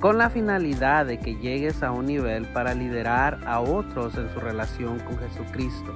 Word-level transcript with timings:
con 0.00 0.16
la 0.16 0.30
finalidad 0.30 1.06
de 1.06 1.18
que 1.18 1.36
llegues 1.36 1.82
a 1.82 1.90
un 1.90 2.06
nivel 2.06 2.46
para 2.52 2.74
liderar 2.74 3.40
a 3.46 3.60
otros 3.60 4.14
en 4.16 4.32
su 4.32 4.38
relación 4.38 5.00
con 5.00 5.18
Jesucristo. 5.18 5.94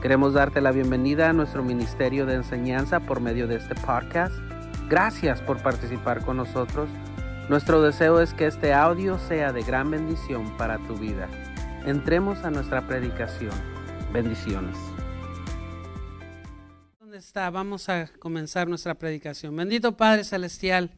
Queremos 0.00 0.34
darte 0.34 0.60
la 0.60 0.70
bienvenida 0.70 1.30
a 1.30 1.32
nuestro 1.32 1.64
ministerio 1.64 2.24
de 2.26 2.34
enseñanza 2.34 3.00
por 3.00 3.20
medio 3.20 3.48
de 3.48 3.56
este 3.56 3.74
podcast. 3.74 4.34
Gracias 4.88 5.40
por 5.40 5.60
participar 5.60 6.24
con 6.24 6.36
nosotros. 6.36 6.88
Nuestro 7.48 7.82
deseo 7.82 8.20
es 8.20 8.32
que 8.32 8.46
este 8.46 8.72
audio 8.72 9.18
sea 9.18 9.52
de 9.52 9.62
gran 9.62 9.90
bendición 9.90 10.56
para 10.56 10.78
tu 10.86 10.96
vida. 10.96 11.28
Entremos 11.84 12.44
a 12.44 12.50
nuestra 12.50 12.86
predicación. 12.86 13.52
Bendiciones. 14.12 14.76
¿Dónde 17.00 17.18
está? 17.18 17.50
Vamos 17.50 17.88
a 17.88 18.08
comenzar 18.20 18.68
nuestra 18.68 18.94
predicación. 18.94 19.56
Bendito 19.56 19.96
Padre 19.96 20.22
Celestial. 20.22 20.92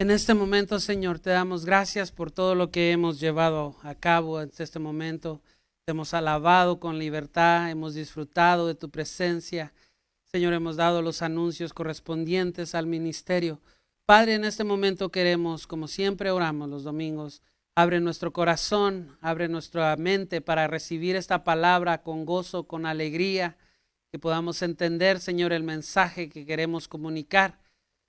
En 0.00 0.12
este 0.12 0.32
momento, 0.32 0.78
Señor, 0.78 1.18
te 1.18 1.30
damos 1.30 1.64
gracias 1.64 2.12
por 2.12 2.30
todo 2.30 2.54
lo 2.54 2.70
que 2.70 2.92
hemos 2.92 3.18
llevado 3.18 3.74
a 3.82 3.96
cabo 3.96 4.40
en 4.40 4.52
este 4.56 4.78
momento. 4.78 5.42
Te 5.84 5.90
hemos 5.90 6.14
alabado 6.14 6.78
con 6.78 7.00
libertad, 7.00 7.68
hemos 7.68 7.94
disfrutado 7.94 8.68
de 8.68 8.76
tu 8.76 8.90
presencia. 8.90 9.72
Señor, 10.22 10.52
hemos 10.52 10.76
dado 10.76 11.02
los 11.02 11.20
anuncios 11.20 11.72
correspondientes 11.72 12.76
al 12.76 12.86
ministerio. 12.86 13.60
Padre, 14.06 14.34
en 14.34 14.44
este 14.44 14.62
momento 14.62 15.10
queremos, 15.10 15.66
como 15.66 15.88
siempre 15.88 16.30
oramos 16.30 16.68
los 16.68 16.84
domingos, 16.84 17.42
abre 17.74 17.98
nuestro 17.98 18.32
corazón, 18.32 19.18
abre 19.20 19.48
nuestra 19.48 19.96
mente 19.96 20.40
para 20.40 20.68
recibir 20.68 21.16
esta 21.16 21.42
palabra 21.42 22.02
con 22.02 22.24
gozo, 22.24 22.68
con 22.68 22.86
alegría, 22.86 23.56
que 24.12 24.20
podamos 24.20 24.62
entender, 24.62 25.18
Señor, 25.18 25.52
el 25.52 25.64
mensaje 25.64 26.28
que 26.28 26.46
queremos 26.46 26.86
comunicar 26.86 27.58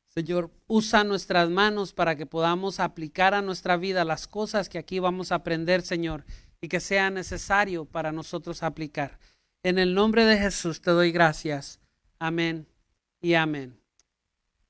Señor, 0.09 0.51
usa 0.67 1.03
nuestras 1.03 1.49
manos 1.49 1.93
para 1.93 2.15
que 2.15 2.25
podamos 2.25 2.79
aplicar 2.79 3.35
a 3.35 3.43
nuestra 3.43 3.77
vida 3.77 4.03
las 4.03 4.27
cosas 4.27 4.67
que 4.67 4.79
aquí 4.79 4.99
vamos 4.99 5.31
a 5.31 5.35
aprender, 5.35 5.83
Señor, 5.83 6.25
y 6.61 6.67
que 6.67 6.79
sea 6.79 7.11
necesario 7.11 7.85
para 7.85 8.11
nosotros 8.11 8.63
aplicar. 8.63 9.19
En 9.63 9.77
el 9.77 9.93
nombre 9.93 10.25
de 10.25 10.37
Jesús 10.37 10.81
te 10.81 10.91
doy 10.91 11.11
gracias. 11.11 11.79
Amén 12.17 12.67
y 13.21 13.35
amén. 13.35 13.79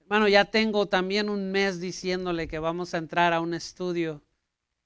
Hermano, 0.01 0.27
ya 0.27 0.45
tengo 0.45 0.87
también 0.87 1.29
un 1.29 1.51
mes 1.51 1.79
diciéndole 1.79 2.47
que 2.47 2.59
vamos 2.59 2.93
a 2.93 2.97
entrar 2.97 3.31
a 3.31 3.39
un 3.39 3.53
estudio. 3.53 4.21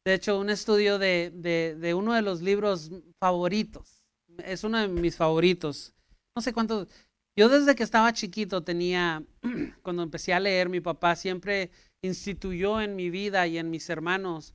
De 0.05 0.13
hecho, 0.13 0.39
un 0.39 0.49
estudio 0.49 0.99
de, 0.99 1.31
de, 1.33 1.75
de 1.79 1.93
uno 1.93 2.13
de 2.13 2.21
los 2.21 2.41
libros 2.41 2.91
favoritos. 3.19 4.03
Es 4.37 4.63
uno 4.63 4.77
de 4.79 4.87
mis 4.87 5.15
favoritos. 5.15 5.93
No 6.35 6.41
sé 6.41 6.53
cuántos, 6.53 6.89
yo 7.35 7.49
desde 7.49 7.75
que 7.75 7.83
estaba 7.83 8.13
chiquito 8.13 8.63
tenía, 8.63 9.23
cuando 9.81 10.03
empecé 10.03 10.33
a 10.33 10.39
leer, 10.39 10.69
mi 10.69 10.81
papá 10.81 11.15
siempre 11.15 11.71
instituyó 12.03 12.81
en 12.81 12.95
mi 12.95 13.09
vida 13.09 13.47
y 13.47 13.57
en 13.57 13.69
mis 13.69 13.89
hermanos 13.89 14.53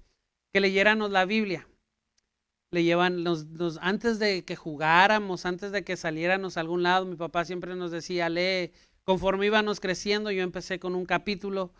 que 0.52 0.60
leyéramos 0.60 1.10
la 1.10 1.24
Biblia. 1.24 1.68
Le 2.70 2.84
llevan 2.84 3.24
los, 3.24 3.46
antes 3.80 4.18
de 4.18 4.44
que 4.44 4.54
jugáramos, 4.54 5.46
antes 5.46 5.72
de 5.72 5.82
que 5.84 5.96
saliéramos 5.96 6.56
a 6.56 6.60
algún 6.60 6.82
lado, 6.82 7.06
mi 7.06 7.16
papá 7.16 7.44
siempre 7.44 7.74
nos 7.74 7.90
decía, 7.90 8.28
lee, 8.28 8.72
conforme 9.04 9.46
íbamos 9.46 9.80
creciendo, 9.80 10.30
yo 10.30 10.42
empecé 10.42 10.78
con 10.78 10.94
un 10.94 11.06
capítulo 11.06 11.72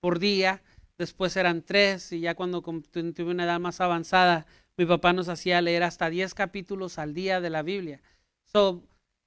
por 0.00 0.18
día, 0.18 0.62
después 0.98 1.34
eran 1.36 1.62
tres, 1.62 2.12
y 2.12 2.20
ya 2.20 2.34
cuando 2.34 2.60
tuve 2.60 3.30
una 3.30 3.44
edad 3.44 3.58
más 3.58 3.80
avanzada, 3.80 4.46
mi 4.76 4.84
papá 4.84 5.14
nos 5.14 5.30
hacía 5.30 5.62
leer 5.62 5.82
hasta 5.82 6.10
diez 6.10 6.34
capítulos 6.34 6.98
al 6.98 7.14
día 7.14 7.40
de 7.40 7.48
la 7.48 7.62
Biblia. 7.62 8.02
So, 8.44 8.82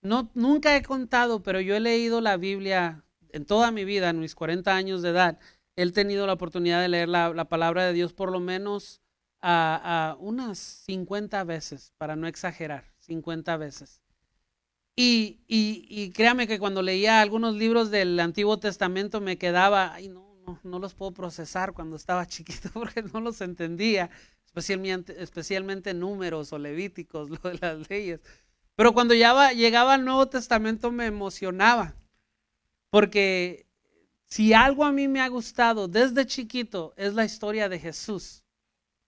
no, 0.08 0.32
nunca 0.34 0.76
he 0.76 0.82
contado, 0.82 1.44
pero 1.44 1.62
yo 1.62 1.76
he 1.76 1.80
leído 1.80 2.22
la 2.22 2.38
Biblia 2.38 3.04
en 3.30 3.46
toda 3.46 3.72
mi 3.72 3.86
vida, 3.86 4.10
en 4.10 4.20
mis 4.20 4.36
40 4.36 4.76
años 4.76 5.02
de 5.02 5.10
edad. 5.10 5.40
He 5.76 5.92
tenido 5.92 6.26
la 6.26 6.34
oportunidad 6.34 6.82
de 6.82 6.88
leer 6.88 7.10
la, 7.10 7.46
palabra 7.50 7.86
de 7.86 7.94
Dios 7.94 8.14
por 8.14 8.32
lo 8.32 8.40
menos 8.40 9.02
a, 9.42 10.16
unas 10.20 10.58
50 10.58 11.44
veces, 11.44 11.94
para 11.98 12.16
no 12.16 12.28
exagerar, 12.28 12.86
50 13.00 13.58
veces. 13.58 14.02
Y, 14.96 15.42
y, 15.48 16.10
créame 16.12 16.48
que 16.48 16.58
cuando 16.58 16.82
leía 16.82 17.22
algunos 17.22 17.56
libros 17.56 17.92
del 17.92 18.20
Antiguo 18.20 18.60
Testamento 18.60 19.22
me 19.22 19.38
quedaba, 19.38 19.94
ay, 19.94 20.10
no, 20.10 20.36
no, 20.48 20.60
no 20.64 20.80
los 20.80 20.96
puedo 20.96 21.12
procesar 21.12 21.74
cuando 21.74 21.96
estaba 21.96 22.26
chiquito 22.28 22.70
porque 22.74 23.04
no 23.04 23.20
los 23.20 23.42
entendía, 23.42 24.10
especialmente, 24.46 25.22
especialmente 25.22 25.94
números 25.94 26.52
o 26.52 26.58
levíticos, 26.58 27.30
lo 27.30 27.38
de 27.38 27.60
las 27.60 27.90
leyes. 27.90 28.22
Pero 28.78 28.94
cuando 28.94 29.16
ya 29.16 29.52
llegaba 29.54 29.96
al 29.96 30.06
Nuevo 30.06 30.28
Testamento 30.28 30.92
me 30.92 31.08
emocionaba, 31.08 31.96
porque 32.92 33.66
si 34.28 34.54
algo 34.54 34.86
a 34.86 34.92
mí 34.92 35.08
me 35.08 35.20
ha 35.20 35.28
gustado 35.30 35.88
desde 35.88 36.28
chiquito 36.28 36.94
es 36.96 37.16
la 37.16 37.26
historia 37.26 37.70
de 37.70 37.80
Jesús. 37.80 38.44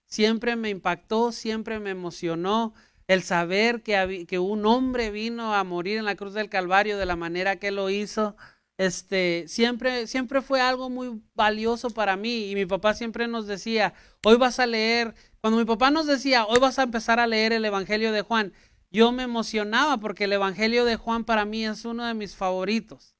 Siempre 0.06 0.56
me 0.56 0.70
impactó, 0.70 1.30
siempre 1.30 1.78
me 1.78 1.90
emocionó 1.90 2.74
el 3.06 3.22
saber 3.22 3.82
que, 3.82 4.38
un 4.40 4.66
hombre 4.66 5.12
vino 5.12 5.54
a 5.54 5.62
morir 5.62 5.98
en 5.98 6.04
la 6.04 6.16
cruz 6.16 6.34
del 6.34 6.48
Calvario 6.48 6.98
de 6.98 7.06
la 7.06 7.14
manera 7.14 7.60
que 7.60 7.70
lo 7.70 7.90
hizo. 7.90 8.36
Este, 8.76 9.44
siempre, 9.46 10.08
siempre 10.08 10.42
fue 10.42 10.60
algo 10.60 10.90
muy 10.90 11.22
valioso 11.34 11.90
para 11.90 12.16
mí 12.16 12.50
y 12.50 12.56
mi 12.56 12.66
papá 12.66 12.94
siempre 12.94 13.28
nos 13.28 13.46
decía, 13.46 13.94
hoy 14.24 14.36
vas 14.36 14.58
a 14.58 14.66
leer, 14.66 15.14
cuando 15.40 15.58
mi 15.58 15.64
papá 15.64 15.92
nos 15.92 16.06
decía, 16.06 16.44
hoy 16.46 16.58
vas 16.58 16.80
a 16.80 16.82
empezar 16.82 17.20
a 17.20 17.26
leer 17.26 17.52
el 17.52 17.64
Evangelio 17.64 18.10
de 18.10 18.22
Juan, 18.22 18.52
yo 18.90 19.12
me 19.12 19.22
emocionaba 19.22 19.98
porque 19.98 20.24
el 20.24 20.32
Evangelio 20.32 20.84
de 20.84 20.96
Juan 20.96 21.24
para 21.24 21.44
mí 21.44 21.64
es 21.64 21.84
uno 21.84 22.04
de 22.04 22.14
mis 22.14 22.34
favoritos. 22.34 23.14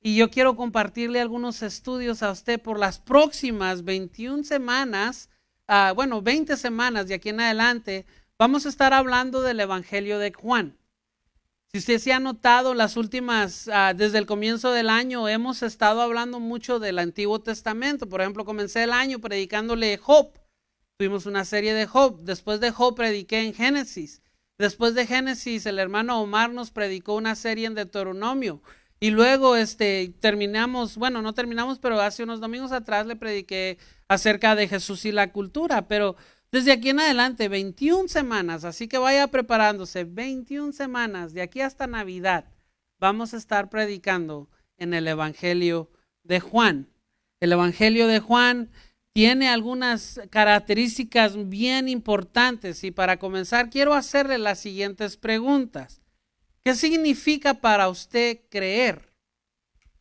Y 0.00 0.16
yo 0.16 0.30
quiero 0.30 0.56
compartirle 0.56 1.20
algunos 1.20 1.62
estudios 1.62 2.22
a 2.22 2.32
usted 2.32 2.60
por 2.60 2.78
las 2.78 2.98
próximas 2.98 3.84
21 3.84 4.42
semanas, 4.44 5.28
ah, 5.68 5.92
bueno, 5.94 6.22
20 6.22 6.56
semanas 6.56 7.06
de 7.06 7.14
aquí 7.14 7.28
en 7.28 7.40
adelante, 7.40 8.06
vamos 8.38 8.66
a 8.66 8.68
estar 8.68 8.92
hablando 8.92 9.42
del 9.42 9.60
Evangelio 9.60 10.18
de 10.18 10.32
Juan. 10.32 10.76
Si 11.72 11.78
usted 11.78 11.98
se 11.98 12.12
ha 12.12 12.20
notado, 12.20 12.74
las 12.74 12.96
últimas, 12.96 13.68
ah, 13.72 13.94
desde 13.94 14.18
el 14.18 14.26
comienzo 14.26 14.72
del 14.72 14.90
año, 14.90 15.28
hemos 15.28 15.62
estado 15.62 16.02
hablando 16.02 16.40
mucho 16.40 16.78
del 16.78 16.98
Antiguo 16.98 17.40
Testamento. 17.40 18.08
Por 18.08 18.20
ejemplo, 18.20 18.44
comencé 18.44 18.82
el 18.82 18.92
año 18.92 19.20
predicándole 19.20 19.96
Job. 19.96 20.32
Tuvimos 20.98 21.26
una 21.26 21.44
serie 21.44 21.74
de 21.74 21.86
Job. 21.86 22.20
Después 22.24 22.60
de 22.60 22.72
Job 22.72 22.94
prediqué 22.94 23.40
en 23.40 23.54
Génesis. 23.54 24.20
Después 24.58 24.94
de 24.94 25.06
Génesis, 25.06 25.66
el 25.66 25.78
hermano 25.78 26.20
Omar 26.20 26.52
nos 26.52 26.70
predicó 26.70 27.14
una 27.14 27.34
serie 27.34 27.66
en 27.66 27.74
Deuteronomio. 27.74 28.62
Y 29.00 29.10
luego 29.10 29.56
este, 29.56 30.14
terminamos, 30.20 30.96
bueno, 30.96 31.22
no 31.22 31.34
terminamos, 31.34 31.80
pero 31.80 32.00
hace 32.00 32.22
unos 32.22 32.40
domingos 32.40 32.70
atrás 32.70 33.04
le 33.06 33.16
prediqué 33.16 33.78
acerca 34.06 34.54
de 34.54 34.68
Jesús 34.68 35.04
y 35.04 35.10
la 35.10 35.32
cultura. 35.32 35.88
Pero 35.88 36.14
desde 36.52 36.70
aquí 36.70 36.90
en 36.90 37.00
adelante, 37.00 37.48
21 37.48 38.08
semanas, 38.08 38.64
así 38.64 38.86
que 38.86 38.98
vaya 38.98 39.26
preparándose, 39.26 40.04
21 40.04 40.72
semanas, 40.72 41.32
de 41.34 41.42
aquí 41.42 41.60
hasta 41.62 41.88
Navidad, 41.88 42.44
vamos 43.00 43.34
a 43.34 43.38
estar 43.38 43.70
predicando 43.70 44.48
en 44.76 44.94
el 44.94 45.08
Evangelio 45.08 45.90
de 46.22 46.38
Juan. 46.38 46.88
El 47.40 47.52
Evangelio 47.52 48.06
de 48.06 48.20
Juan 48.20 48.70
tiene 49.12 49.48
algunas 49.48 50.20
características 50.30 51.48
bien 51.48 51.88
importantes 51.88 52.82
y 52.84 52.90
para 52.90 53.18
comenzar 53.18 53.68
quiero 53.68 53.94
hacerle 53.94 54.38
las 54.38 54.58
siguientes 54.58 55.16
preguntas. 55.16 56.00
¿Qué 56.64 56.74
significa 56.74 57.54
para 57.54 57.88
usted 57.88 58.40
creer? 58.48 59.12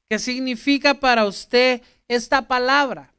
¿Qué 0.07 0.19
significa 0.19 0.93
para 0.93 1.25
usted 1.25 1.81
esta 2.07 2.47
palabra? 2.47 3.13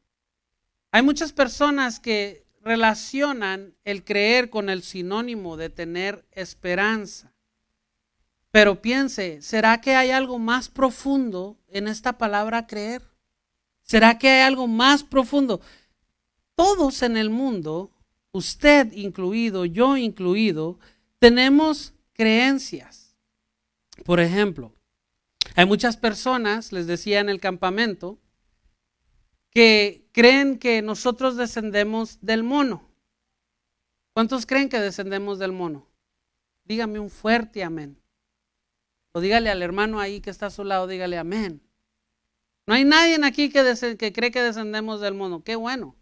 Hay 0.91 1.01
muchas 1.01 1.33
personas 1.33 1.99
que 1.99 2.45
relacionan 2.61 3.75
el 3.83 4.03
creer 4.03 4.49
con 4.49 4.69
el 4.69 4.83
sinónimo 4.83 5.57
de 5.57 5.69
tener 5.69 6.25
esperanza. 6.31 7.33
Pero 8.51 8.81
piense, 8.81 9.41
¿será 9.41 9.81
que 9.81 9.95
hay 9.95 10.11
algo 10.11 10.39
más 10.39 10.69
profundo 10.69 11.57
en 11.67 11.87
esta 11.87 12.17
palabra 12.17 12.67
creer? 12.67 13.01
¿Será 13.81 14.17
que 14.17 14.29
hay 14.29 14.41
algo 14.41 14.67
más 14.67 15.03
profundo? 15.03 15.59
Todos 16.55 17.01
en 17.01 17.17
el 17.17 17.29
mundo, 17.29 17.91
usted 18.31 18.91
incluido, 18.93 19.65
yo 19.65 19.97
incluido, 19.97 20.79
tenemos 21.19 21.93
creencias. 22.13 23.15
Por 24.05 24.19
ejemplo, 24.19 24.73
hay 25.55 25.65
muchas 25.65 25.97
personas, 25.97 26.71
les 26.71 26.87
decía 26.87 27.19
en 27.19 27.29
el 27.29 27.39
campamento, 27.39 28.19
que 29.53 30.07
creen 30.11 30.57
que 30.57 30.81
nosotros 30.81 31.37
descendemos 31.37 32.19
del 32.21 32.43
mono? 32.43 32.89
¿Cuántos 34.13 34.45
creen 34.45 34.69
que 34.69 34.79
descendemos 34.79 35.39
del 35.39 35.51
mono? 35.51 35.87
Dígame 36.65 36.99
un 36.99 37.09
fuerte 37.09 37.63
amén. 37.63 37.99
O 39.11 39.21
dígale 39.21 39.49
al 39.49 39.61
hermano 39.61 39.99
ahí 39.99 40.21
que 40.21 40.31
está 40.31 40.47
a 40.47 40.51
su 40.51 40.63
lado, 40.63 40.87
dígale 40.87 41.17
amén. 41.17 41.61
No 42.65 42.73
hay 42.73 42.83
nadie 42.83 43.19
aquí 43.23 43.49
que, 43.49 43.95
que 43.97 44.13
cree 44.13 44.31
que 44.31 44.41
descendemos 44.41 45.01
del 45.01 45.13
mono. 45.13 45.43
Qué 45.43 45.55
bueno. 45.55 45.95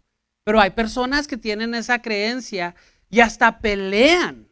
Pero 0.44 0.60
hay 0.60 0.70
personas 0.70 1.28
que 1.28 1.36
tienen 1.36 1.74
esa 1.74 2.02
creencia 2.02 2.74
y 3.10 3.20
hasta 3.20 3.60
pelean. 3.60 4.48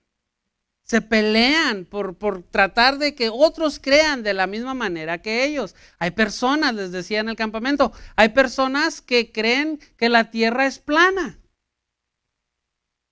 Se 0.85 1.01
pelean 1.01 1.85
por, 1.85 2.17
por, 2.17 2.43
tratar 2.43 2.99
de 2.99 3.15
que 3.15 3.31
otros 3.33 3.79
crean 3.79 4.23
de 4.23 4.35
la 4.35 4.47
misma 4.47 4.75
manera 4.75 5.23
que 5.23 5.45
ellos. 5.45 5.77
Hay 5.99 6.11
personas, 6.11 6.75
les 6.75 6.91
decía 6.91 7.21
en 7.21 7.29
el 7.29 7.37
campamento, 7.37 7.93
hay 8.17 8.31
personas 8.31 9.01
que 9.01 9.31
creen 9.31 9.79
que 9.97 10.09
la 10.09 10.31
tierra 10.31 10.67
es 10.67 10.81
plana. 10.81 11.39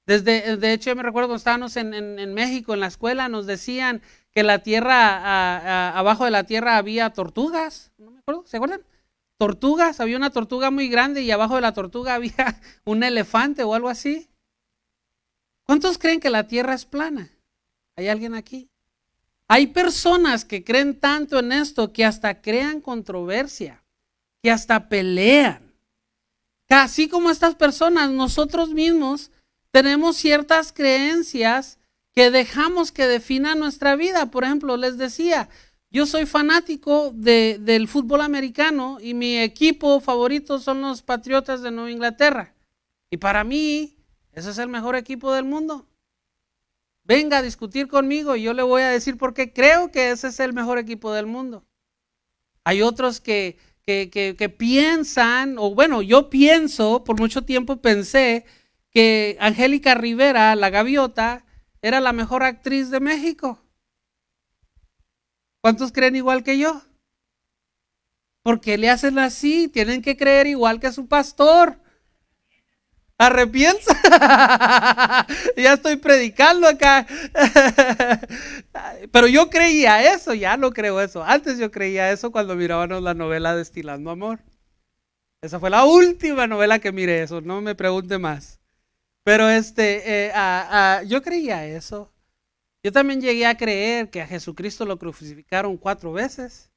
Desde, 0.06 0.56
de 0.56 0.72
hecho, 0.72 0.96
me 0.96 1.02
recuerdo 1.02 1.28
cuando 1.28 1.36
estábamos 1.36 1.76
en, 1.76 1.92
en, 1.92 2.34
México, 2.34 2.72
en 2.72 2.80
la 2.80 2.86
escuela, 2.86 3.28
nos 3.28 3.46
decían 3.46 4.00
que 4.32 4.42
la 4.42 4.60
tierra, 4.60 5.90
abajo 5.98 6.24
de 6.24 6.30
la 6.30 6.44
tierra 6.44 6.78
había 6.78 7.10
tortugas. 7.10 7.92
No 7.98 8.10
me 8.12 8.20
acuerdo, 8.20 8.44
¿se 8.46 8.56
acuerdan? 8.56 8.80
Tortugas, 9.38 10.00
había 10.00 10.16
una 10.16 10.30
tortuga 10.30 10.70
muy 10.70 10.88
grande 10.88 11.22
y 11.22 11.30
abajo 11.30 11.54
de 11.54 11.60
la 11.60 11.72
tortuga 11.72 12.14
había 12.16 12.60
un 12.84 13.02
elefante 13.02 13.62
o 13.62 13.74
algo 13.74 13.88
así. 13.88 14.28
¿Cuántos 15.64 15.98
creen 15.98 16.20
que 16.20 16.30
la 16.30 16.46
tierra 16.46 16.74
es 16.74 16.84
plana? 16.84 17.30
¿Hay 17.96 18.08
alguien 18.08 18.34
aquí? 18.34 18.68
Hay 19.48 19.68
personas 19.68 20.44
que 20.44 20.64
creen 20.64 20.98
tanto 20.98 21.38
en 21.38 21.52
esto 21.52 21.92
que 21.92 22.04
hasta 22.04 22.42
crean 22.42 22.80
controversia, 22.80 23.82
que 24.42 24.50
hasta 24.50 24.88
pelean. 24.88 25.72
Así 26.68 27.08
como 27.08 27.30
estas 27.30 27.54
personas, 27.54 28.10
nosotros 28.10 28.70
mismos 28.70 29.30
tenemos 29.70 30.16
ciertas 30.16 30.72
creencias 30.72 31.78
que 32.14 32.30
dejamos 32.30 32.92
que 32.92 33.06
definan 33.06 33.58
nuestra 33.58 33.96
vida. 33.96 34.26
Por 34.26 34.44
ejemplo, 34.44 34.76
les 34.76 34.98
decía, 34.98 35.48
yo 35.90 36.04
soy 36.04 36.26
fanático 36.26 37.12
de, 37.14 37.58
del 37.60 37.88
fútbol 37.88 38.20
americano 38.20 38.98
y 39.00 39.14
mi 39.14 39.38
equipo 39.38 40.00
favorito 40.00 40.58
son 40.58 40.82
los 40.82 41.02
Patriotas 41.02 41.62
de 41.62 41.70
Nueva 41.70 41.90
Inglaterra. 41.90 42.54
Y 43.10 43.16
para 43.16 43.42
mí, 43.42 43.96
ese 44.32 44.50
es 44.50 44.58
el 44.58 44.68
mejor 44.68 44.96
equipo 44.96 45.32
del 45.32 45.44
mundo. 45.44 45.86
Venga 47.04 47.38
a 47.38 47.42
discutir 47.42 47.88
conmigo 47.88 48.36
y 48.36 48.42
yo 48.42 48.52
le 48.52 48.62
voy 48.62 48.82
a 48.82 48.90
decir 48.90 49.16
por 49.16 49.32
qué 49.32 49.52
creo 49.52 49.90
que 49.90 50.10
ese 50.10 50.28
es 50.28 50.40
el 50.40 50.52
mejor 50.52 50.76
equipo 50.76 51.10
del 51.12 51.24
mundo. 51.24 51.64
Hay 52.64 52.82
otros 52.82 53.22
que, 53.22 53.58
que, 53.86 54.10
que 54.10 54.48
piensan, 54.50 55.56
o 55.58 55.74
bueno, 55.74 56.02
yo 56.02 56.28
pienso, 56.28 57.02
por 57.02 57.18
mucho 57.18 57.42
tiempo 57.42 57.80
pensé 57.80 58.44
que 58.90 59.38
Angélica 59.40 59.94
Rivera, 59.94 60.54
la 60.54 60.68
gaviota, 60.68 61.46
era 61.80 62.00
la 62.00 62.12
mejor 62.12 62.42
actriz 62.42 62.90
de 62.90 63.00
México. 63.00 63.58
¿Cuántos 65.60 65.92
creen 65.92 66.16
igual 66.16 66.42
que 66.44 66.58
yo? 66.58 66.82
¿Por 68.42 68.60
qué 68.60 68.78
le 68.78 68.90
hacen 68.90 69.18
así? 69.18 69.68
Tienen 69.68 70.02
que 70.02 70.16
creer 70.16 70.46
igual 70.46 70.80
que 70.80 70.92
su 70.92 71.06
pastor. 71.06 71.80
Arrepiensa. 73.18 73.94
ya 75.56 75.72
estoy 75.72 75.96
predicando 75.96 76.68
acá. 76.68 77.06
Pero 79.12 79.26
yo 79.26 79.50
creía 79.50 80.14
eso, 80.14 80.34
ya 80.34 80.56
no 80.56 80.70
creo 80.70 81.00
eso. 81.00 81.24
Antes 81.24 81.58
yo 81.58 81.70
creía 81.72 82.12
eso 82.12 82.30
cuando 82.30 82.54
mirábamos 82.54 83.02
la 83.02 83.14
novela 83.14 83.56
Destilando 83.56 84.10
Amor. 84.10 84.40
Esa 85.42 85.58
fue 85.60 85.70
la 85.70 85.84
última 85.84 86.46
novela 86.46 86.78
que 86.78 86.92
miré 86.92 87.22
eso, 87.22 87.40
no 87.40 87.60
me 87.60 87.74
pregunte 87.74 88.18
más. 88.18 88.60
Pero 89.24 89.48
este, 89.48 90.28
eh, 90.28 90.32
yo 91.06 91.22
creía 91.22 91.66
eso. 91.66 92.12
Yo 92.82 92.92
también 92.92 93.20
llegué 93.20 93.46
a 93.46 93.56
creer 93.56 94.10
que 94.10 94.22
a 94.22 94.26
Jesucristo 94.26 94.84
lo 94.84 94.98
crucificaron 94.98 95.76
cuatro 95.76 96.12
veces. 96.12 96.70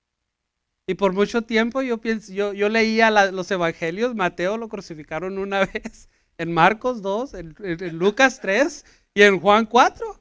Y 0.87 0.95
por 0.95 1.13
mucho 1.13 1.43
tiempo 1.43 1.81
yo, 1.81 2.01
yo, 2.29 2.53
yo 2.53 2.69
leía 2.69 3.11
los 3.31 3.51
evangelios, 3.51 4.15
Mateo 4.15 4.57
lo 4.57 4.67
crucificaron 4.67 5.37
una 5.37 5.65
vez, 5.73 6.09
en 6.37 6.53
Marcos 6.53 7.01
2, 7.01 7.33
en, 7.35 7.55
en, 7.59 7.97
Lucas 7.97 8.39
3 8.41 8.83
y 9.13 9.21
en 9.21 9.39
Juan 9.39 9.65
4. 9.65 10.19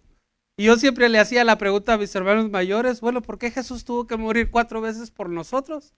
Y 0.58 0.64
yo 0.64 0.76
siempre 0.76 1.08
le 1.08 1.18
hacía 1.18 1.44
la 1.44 1.56
pregunta 1.56 1.94
a 1.94 1.98
mis 1.98 2.14
hermanos 2.14 2.50
mayores, 2.50 3.00
bueno, 3.00 3.22
¿por 3.22 3.38
qué 3.38 3.50
Jesús 3.50 3.84
tuvo 3.84 4.06
que 4.06 4.18
morir 4.18 4.50
cuatro 4.50 4.82
veces 4.82 5.10
por 5.10 5.30
nosotros? 5.30 5.94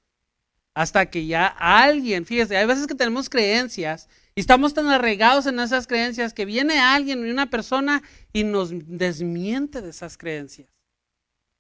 Hasta 0.75 1.07
que 1.11 1.27
ya 1.27 1.47
alguien, 1.49 2.25
fíjese, 2.25 2.57
hay 2.57 2.67
veces 2.67 2.87
que 2.87 2.95
tenemos 2.95 3.29
creencias 3.29 4.09
y 4.35 4.41
estamos 4.41 4.75
tan 4.75 4.89
arraigados 4.89 5.47
en 5.47 5.61
esas 5.61 5.87
creencias 5.87 6.33
que 6.33 6.45
viene 6.45 6.79
alguien 6.79 7.27
y 7.27 7.31
una 7.31 7.51
persona 7.51 8.03
y 8.33 8.45
nos 8.45 8.71
desmiente 8.73 9.83
de 9.83 9.91
esas 9.91 10.17
creencias. 10.17 10.69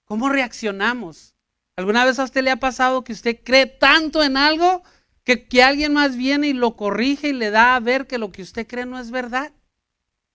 ¿Cómo 0.05 0.29
reaccionamos? 0.29 1.35
¿Alguna 1.77 2.05
vez 2.05 2.19
a 2.19 2.25
usted 2.25 2.43
le 2.43 2.51
ha 2.51 2.57
pasado 2.57 3.05
que 3.05 3.13
usted 3.13 3.41
cree 3.43 3.67
tanto 3.67 4.23
en 4.23 4.37
algo 4.37 4.83
que, 5.25 5.47
que 5.47 5.63
alguien 5.63 5.93
más 5.93 6.17
viene 6.17 6.49
y 6.49 6.53
lo 6.53 6.77
corrige 6.77 7.29
y 7.29 7.33
le 7.33 7.51
da 7.51 7.77
a 7.77 7.81
ver 7.81 8.07
que 8.07 8.19
lo 8.19 8.33
que 8.33 8.43
usted 8.43 8.67
cree 8.67 8.87
no 8.87 8.99
es 8.99 9.11
verdad? 9.11 9.53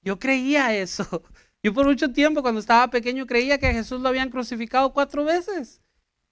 Yo 0.02 0.20
creía 0.20 0.76
eso. 0.76 1.24
Yo 1.64 1.74
por 1.74 1.86
mucho 1.86 2.12
tiempo 2.12 2.42
cuando 2.42 2.60
estaba 2.60 2.90
pequeño 2.90 3.26
creía 3.26 3.58
que 3.58 3.68
a 3.68 3.74
Jesús 3.74 4.00
lo 4.00 4.10
habían 4.10 4.30
crucificado 4.30 4.94
cuatro 4.94 5.24
veces. 5.24 5.82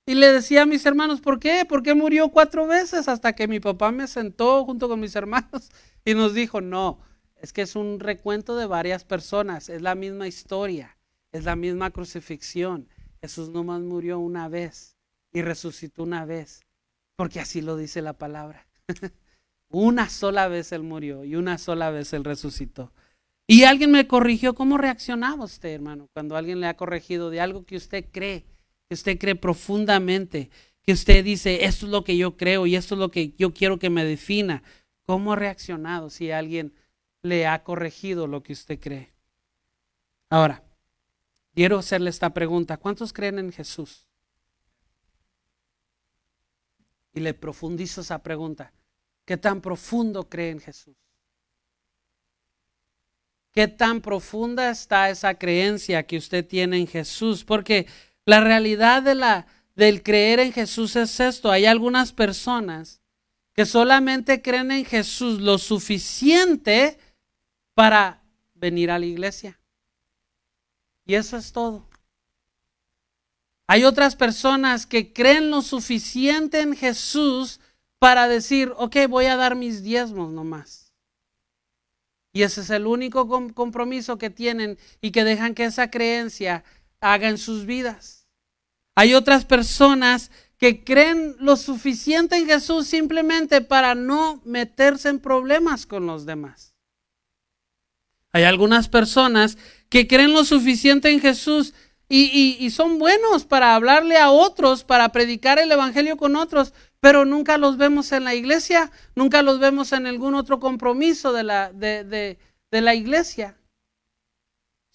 Y 0.08 0.14
le 0.14 0.32
decía 0.32 0.64
a 0.64 0.66
mis 0.68 0.86
hermanos, 0.86 1.20
¿por 1.20 1.40
qué? 1.40 1.66
¿Por 1.66 1.82
qué 1.82 1.96
murió 1.96 2.30
cuatro 2.30 2.68
veces? 2.68 3.08
Hasta 3.08 3.34
que 3.34 3.48
mi 3.48 3.60
papá 3.60 3.92
me 3.92 4.08
sentó 4.08 4.64
junto 4.64 4.88
con 4.88 5.00
mis 5.00 5.16
hermanos 5.16 5.72
y 6.06 6.14
nos 6.14 6.36
dijo, 6.36 6.62
no, 6.62 7.00
es 7.38 7.54
que 7.54 7.64
es 7.64 7.76
un 7.76 8.00
recuento 8.00 8.56
de 8.56 8.68
varias 8.68 9.04
personas, 9.04 9.70
es 9.70 9.82
la 9.82 9.96
misma 9.96 10.28
historia, 10.28 10.98
es 11.32 11.44
la 11.44 11.56
misma 11.56 11.90
crucifixión. 11.90 12.88
Jesús 13.20 13.50
nomás 13.50 13.82
murió 13.82 14.20
una 14.20 14.48
vez 14.48 14.96
y 15.34 15.42
resucitó 15.42 16.04
una 16.04 16.24
vez, 16.26 16.62
porque 17.16 17.40
así 17.40 17.62
lo 17.62 17.76
dice 17.76 18.04
la 18.04 18.14
palabra. 18.14 18.68
una 19.70 20.10
sola 20.10 20.48
vez 20.48 20.72
Él 20.72 20.84
murió 20.84 21.24
y 21.24 21.36
una 21.36 21.58
sola 21.58 21.90
vez 21.90 22.14
Él 22.14 22.24
resucitó. 22.24 22.94
Y 23.48 23.64
alguien 23.64 23.92
me 23.92 24.08
corrigió, 24.08 24.54
¿cómo 24.54 24.78
reaccionaba 24.78 25.44
usted, 25.44 25.70
hermano, 25.70 26.10
cuando 26.14 26.36
alguien 26.36 26.60
le 26.60 26.68
ha 26.68 26.78
corregido 26.78 27.32
de 27.32 27.42
algo 27.42 27.66
que 27.66 27.76
usted 27.76 28.06
cree? 28.12 28.46
Que 28.88 28.94
usted 28.94 29.18
cree 29.18 29.36
profundamente, 29.36 30.50
que 30.82 30.94
usted 30.94 31.24
dice, 31.24 31.66
esto 31.66 31.86
es 31.86 31.92
lo 31.92 32.04
que 32.04 32.18
yo 32.18 32.38
creo 32.38 32.68
y 32.68 32.76
esto 32.76 32.96
es 32.96 33.00
lo 33.00 33.10
que 33.10 33.34
yo 33.38 33.54
quiero 33.54 33.80
que 33.80 33.90
me 33.90 34.06
defina. 34.06 34.64
¿Cómo 35.06 35.34
ha 35.34 35.36
reaccionado 35.36 36.10
si 36.10 36.32
alguien 36.32 36.74
le 37.22 37.48
ha 37.48 37.64
corregido 37.64 38.28
lo 38.28 38.44
que 38.44 38.54
usted 38.54 38.80
cree? 38.80 39.14
Ahora, 40.30 40.64
quiero 41.54 41.80
hacerle 41.80 42.10
esta 42.10 42.34
pregunta. 42.34 42.78
¿Cuántos 42.78 43.14
creen 43.14 43.40
en 43.40 43.52
Jesús? 43.52 44.08
Y 47.14 47.20
le 47.22 47.34
profundizo 47.34 48.02
esa 48.02 48.22
pregunta. 48.22 48.74
¿Qué 49.26 49.38
tan 49.38 49.62
profundo 49.62 50.30
cree 50.30 50.52
en 50.52 50.60
Jesús? 50.60 50.96
¿Qué 53.52 53.68
tan 53.70 54.02
profunda 54.02 54.70
está 54.70 55.10
esa 55.10 55.34
creencia 55.36 56.06
que 56.06 56.18
usted 56.18 56.46
tiene 56.46 56.78
en 56.78 56.88
Jesús? 56.88 57.46
Porque 57.46 57.88
la 58.26 58.42
realidad 58.42 59.04
de 59.04 59.16
la, 59.16 59.48
del 59.76 60.04
creer 60.04 60.40
en 60.40 60.52
Jesús 60.52 60.96
es 60.96 61.20
esto. 61.20 61.52
Hay 61.52 61.66
algunas 61.66 62.12
personas 62.12 63.02
que 63.54 63.66
solamente 63.66 64.42
creen 64.42 64.72
en 64.72 64.86
Jesús 64.86 65.40
lo 65.40 65.58
suficiente 65.58 67.00
para 67.74 68.24
venir 68.54 68.92
a 68.92 69.00
la 69.00 69.06
iglesia. 69.06 69.60
Y 71.06 71.16
eso 71.16 71.38
es 71.38 71.52
todo. 71.52 71.88
Hay 73.68 73.84
otras 73.84 74.16
personas 74.16 74.86
que 74.86 75.14
creen 75.14 75.50
lo 75.50 75.62
suficiente 75.62 76.62
en 76.62 76.76
Jesús 76.76 77.60
para 78.00 78.28
decir, 78.28 78.74
ok, 78.78 78.96
voy 79.10 79.26
a 79.26 79.36
dar 79.36 79.56
mis 79.56 79.84
diezmos 79.84 80.32
nomás. 80.32 80.94
Y 82.34 82.44
ese 82.44 82.62
es 82.62 82.70
el 82.70 82.86
único 82.86 83.28
compromiso 83.54 84.18
que 84.18 84.30
tienen 84.30 84.78
y 85.00 85.12
que 85.12 85.24
dejan 85.24 85.56
que 85.56 85.64
esa 85.64 85.90
creencia 85.90 86.64
haga 87.14 87.30
en 87.30 87.38
sus 87.38 87.66
vidas. 87.66 88.28
Hay 88.96 89.14
otras 89.14 89.46
personas 89.46 90.32
que 90.58 90.84
creen 90.84 91.36
lo 91.40 91.58
suficiente 91.58 92.38
en 92.38 92.48
Jesús 92.48 92.88
simplemente 92.88 93.62
para 93.62 93.94
no 93.94 94.42
meterse 94.46 95.10
en 95.10 95.20
problemas 95.20 95.86
con 95.86 96.08
los 96.08 96.26
demás. 96.26 96.76
Hay 98.32 98.44
algunas 98.44 98.90
personas 98.90 99.58
que 99.90 100.08
creen 100.08 100.34
lo 100.34 100.44
suficiente 100.44 101.10
en 101.10 101.20
Jesús 101.20 101.74
y, 102.08 102.58
y, 102.60 102.70
son 102.70 103.00
buenos 103.00 103.46
para 103.46 103.74
hablarle 103.74 104.18
a 104.18 104.30
otros, 104.30 104.84
para 104.84 105.10
predicar 105.10 105.58
el 105.58 105.72
Evangelio 105.72 106.18
con 106.18 106.36
otros, 106.36 106.74
pero 107.00 107.26
nunca 107.26 107.58
los 107.58 107.78
vemos 107.78 108.12
en 108.12 108.24
la 108.24 108.36
iglesia, 108.36 108.92
nunca 109.16 109.42
los 109.42 109.60
vemos 109.60 109.92
en 109.92 110.06
algún 110.06 110.36
otro 110.36 110.60
compromiso 110.60 111.34
de 111.34 111.44
la, 111.44 111.72
de, 111.74 112.04
de, 112.04 112.38
de 112.70 112.82
la 112.82 112.94
iglesia. 112.94 113.58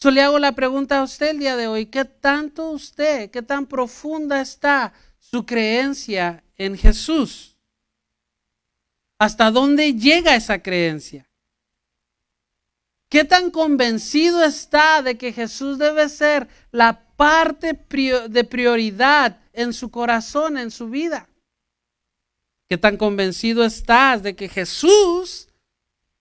Yo 0.02 0.10
le 0.10 0.22
hago 0.22 0.38
la 0.38 0.52
pregunta 0.52 0.98
a 0.98 1.02
usted 1.02 1.28
el 1.28 1.40
día 1.40 1.56
de 1.56 1.66
hoy, 1.66 1.86
¿qué 1.86 2.06
tanto 2.06 2.70
usted, 2.70 3.30
qué 3.30 3.42
tan 3.42 3.66
profunda 3.66 4.40
está 4.40 4.94
su 5.18 5.44
creencia 5.44 6.42
en 6.56 6.78
Jesús? 6.78 7.58
¿Hasta 9.18 9.50
dónde 9.50 9.92
llega 9.92 10.34
esa 10.34 10.62
creencia? 10.62 11.28
¿Qué 13.10 13.24
tan 13.24 13.50
convencido 13.50 14.42
está 14.42 15.02
de 15.02 15.18
que 15.18 15.34
Jesús 15.34 15.78
debe 15.78 16.08
ser 16.08 16.48
la 16.70 17.06
parte 17.16 17.74
de 18.30 18.44
prioridad 18.44 19.38
en 19.52 19.74
su 19.74 19.90
corazón, 19.90 20.56
en 20.56 20.70
su 20.70 20.88
vida? 20.88 21.28
¿Qué 22.70 22.78
tan 22.78 22.96
convencido 22.96 23.64
estás 23.64 24.22
de 24.22 24.34
que 24.34 24.48
Jesús 24.48 25.48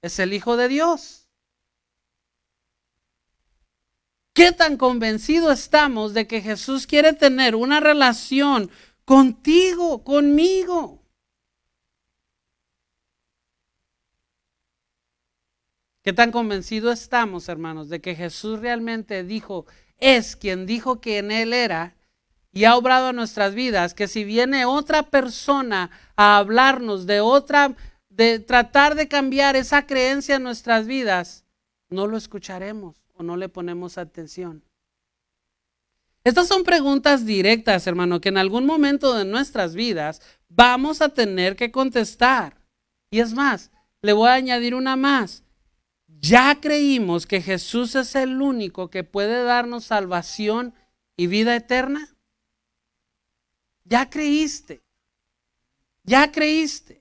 es 0.01 0.19
el 0.19 0.33
Hijo 0.33 0.57
de 0.57 0.67
Dios? 0.67 1.28
¿Qué 4.39 4.53
tan 4.53 4.77
convencido 4.77 5.51
estamos 5.51 6.13
de 6.13 6.25
que 6.25 6.39
Jesús 6.39 6.87
quiere 6.87 7.11
tener 7.11 7.57
una 7.57 7.81
relación 7.81 8.71
contigo, 9.03 10.05
conmigo? 10.05 11.03
¿Qué 16.01 16.13
tan 16.13 16.31
convencido 16.31 16.89
estamos, 16.89 17.49
hermanos, 17.49 17.89
de 17.89 17.99
que 17.99 18.15
Jesús 18.15 18.61
realmente 18.61 19.25
dijo, 19.25 19.65
es 19.97 20.37
quien 20.37 20.65
dijo 20.65 21.01
que 21.01 21.17
en 21.17 21.31
Él 21.31 21.51
era 21.51 21.97
y 22.53 22.63
ha 22.63 22.77
obrado 22.77 23.07
a 23.07 23.13
nuestras 23.13 23.53
vidas, 23.53 23.93
que 23.93 24.07
si 24.07 24.23
viene 24.23 24.63
otra 24.63 25.09
persona 25.09 25.91
a 26.15 26.37
hablarnos 26.37 27.05
de 27.07 27.19
otra, 27.19 27.75
de 28.07 28.39
tratar 28.39 28.95
de 28.95 29.09
cambiar 29.09 29.57
esa 29.57 29.85
creencia 29.85 30.37
en 30.37 30.43
nuestras 30.43 30.87
vidas, 30.87 31.43
no 31.89 32.07
lo 32.07 32.15
escucharemos 32.15 32.98
o 33.19 33.23
no 33.23 33.35
le 33.35 33.49
ponemos 33.49 33.97
atención. 33.97 34.63
Estas 36.23 36.47
son 36.47 36.63
preguntas 36.63 37.25
directas, 37.25 37.85
hermano, 37.85 38.21
que 38.21 38.29
en 38.29 38.37
algún 38.37 38.65
momento 38.65 39.13
de 39.13 39.25
nuestras 39.25 39.75
vidas 39.75 40.21
vamos 40.47 41.01
a 41.01 41.09
tener 41.09 41.55
que 41.55 41.71
contestar. 41.71 42.57
Y 43.11 43.19
es 43.19 43.33
más, 43.33 43.71
le 44.01 44.13
voy 44.13 44.29
a 44.29 44.33
añadir 44.33 44.73
una 44.73 44.95
más. 44.95 45.43
Ya 46.07 46.59
creímos 46.59 47.25
que 47.25 47.41
Jesús 47.41 47.95
es 47.95 48.15
el 48.15 48.41
único 48.41 48.89
que 48.89 49.03
puede 49.03 49.43
darnos 49.43 49.85
salvación 49.85 50.73
y 51.17 51.27
vida 51.27 51.55
eterna. 51.55 52.15
Ya 53.83 54.09
creíste. 54.09 54.81
Ya 56.03 56.31
creíste. 56.31 56.98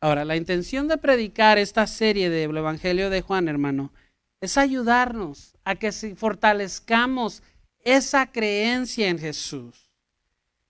Ahora, 0.00 0.24
la 0.24 0.36
intención 0.36 0.88
de 0.88 0.96
predicar 0.96 1.58
esta 1.58 1.86
serie 1.86 2.30
del 2.30 2.56
Evangelio 2.56 3.10
de 3.10 3.20
Juan, 3.20 3.48
hermano, 3.48 3.92
es 4.40 4.56
ayudarnos 4.56 5.54
a 5.64 5.74
que 5.74 5.92
fortalezcamos 5.92 7.42
esa 7.84 8.32
creencia 8.32 9.08
en 9.08 9.18
Jesús. 9.18 9.90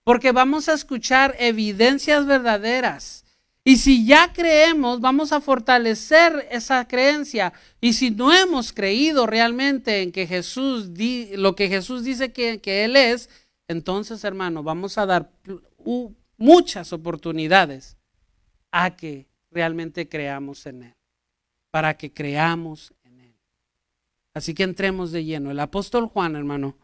Porque 0.02 0.32
vamos 0.32 0.68
a 0.68 0.72
escuchar 0.72 1.36
evidencias 1.38 2.26
verdaderas. 2.26 3.24
Y 3.62 3.76
si 3.76 4.04
ya 4.04 4.32
creemos, 4.32 5.00
vamos 5.00 5.30
a 5.32 5.40
fortalecer 5.40 6.48
esa 6.50 6.88
creencia. 6.88 7.52
Y 7.80 7.92
si 7.92 8.10
no 8.10 8.32
hemos 8.32 8.72
creído 8.72 9.26
realmente 9.26 10.02
en 10.02 10.10
que 10.10 10.26
Jesús, 10.26 10.88
lo 11.36 11.54
que 11.54 11.68
Jesús 11.68 12.02
dice 12.02 12.32
que, 12.32 12.60
que 12.60 12.84
Él 12.84 12.96
es, 12.96 13.30
entonces, 13.68 14.24
hermano, 14.24 14.64
vamos 14.64 14.98
a 14.98 15.06
dar 15.06 15.30
muchas 16.36 16.92
oportunidades 16.92 17.99
a 18.72 18.96
que 18.96 19.26
realmente 19.50 20.08
creamos 20.08 20.66
en 20.66 20.84
Él, 20.84 20.94
para 21.70 21.96
que 21.96 22.12
creamos 22.12 22.94
en 23.04 23.20
Él. 23.20 23.34
Así 24.34 24.54
que 24.54 24.62
entremos 24.62 25.12
de 25.12 25.24
lleno. 25.24 25.50
El 25.50 25.60
apóstol 25.60 26.06
Juan, 26.06 26.36
hermano, 26.36 26.76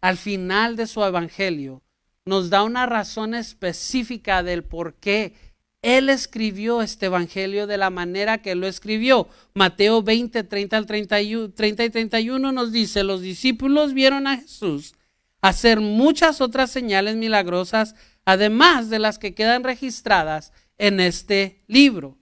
al 0.00 0.16
final 0.16 0.76
de 0.76 0.86
su 0.86 1.04
evangelio, 1.04 1.82
nos 2.24 2.50
da 2.50 2.62
una 2.62 2.86
razón 2.86 3.34
específica 3.34 4.42
del 4.42 4.64
por 4.64 4.94
qué 4.94 5.34
él 5.82 6.08
escribió 6.08 6.82
este 6.82 7.06
evangelio 7.06 7.66
de 7.66 7.78
la 7.78 7.90
manera 7.90 8.38
que 8.38 8.54
lo 8.54 8.66
escribió. 8.66 9.28
Mateo 9.54 10.02
20, 10.02 10.42
30 10.42 10.76
al 10.76 10.86
30 10.86 11.20
y 11.20 11.48
31 11.54 12.52
nos 12.52 12.72
dice, 12.72 13.04
los 13.04 13.20
discípulos 13.20 13.94
vieron 13.94 14.26
a 14.26 14.38
Jesús 14.38 14.94
hacer 15.40 15.78
muchas 15.80 16.40
otras 16.40 16.70
señales 16.70 17.14
milagrosas, 17.14 17.94
además 18.24 18.90
de 18.90 18.98
las 18.98 19.20
que 19.20 19.34
quedan 19.34 19.62
registradas 19.62 20.52
en 20.78 21.00
este 21.00 21.62
libro. 21.66 22.16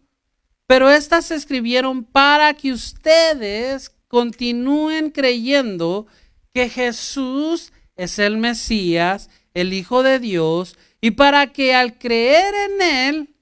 Pero 0.66 0.90
estas 0.90 1.26
se 1.26 1.36
escribieron 1.36 2.04
para 2.04 2.54
que 2.54 2.72
ustedes 2.72 3.90
continúen 4.08 5.10
creyendo 5.10 6.06
que 6.52 6.68
Jesús 6.68 7.72
es 7.94 8.18
el 8.18 8.38
Mesías, 8.38 9.30
el 9.54 9.72
Hijo 9.72 10.02
de 10.02 10.18
Dios, 10.18 10.76
y 11.00 11.12
para 11.12 11.52
que 11.52 11.74
al 11.74 11.98
creer 11.98 12.54
en 12.70 12.82
Él 12.82 13.36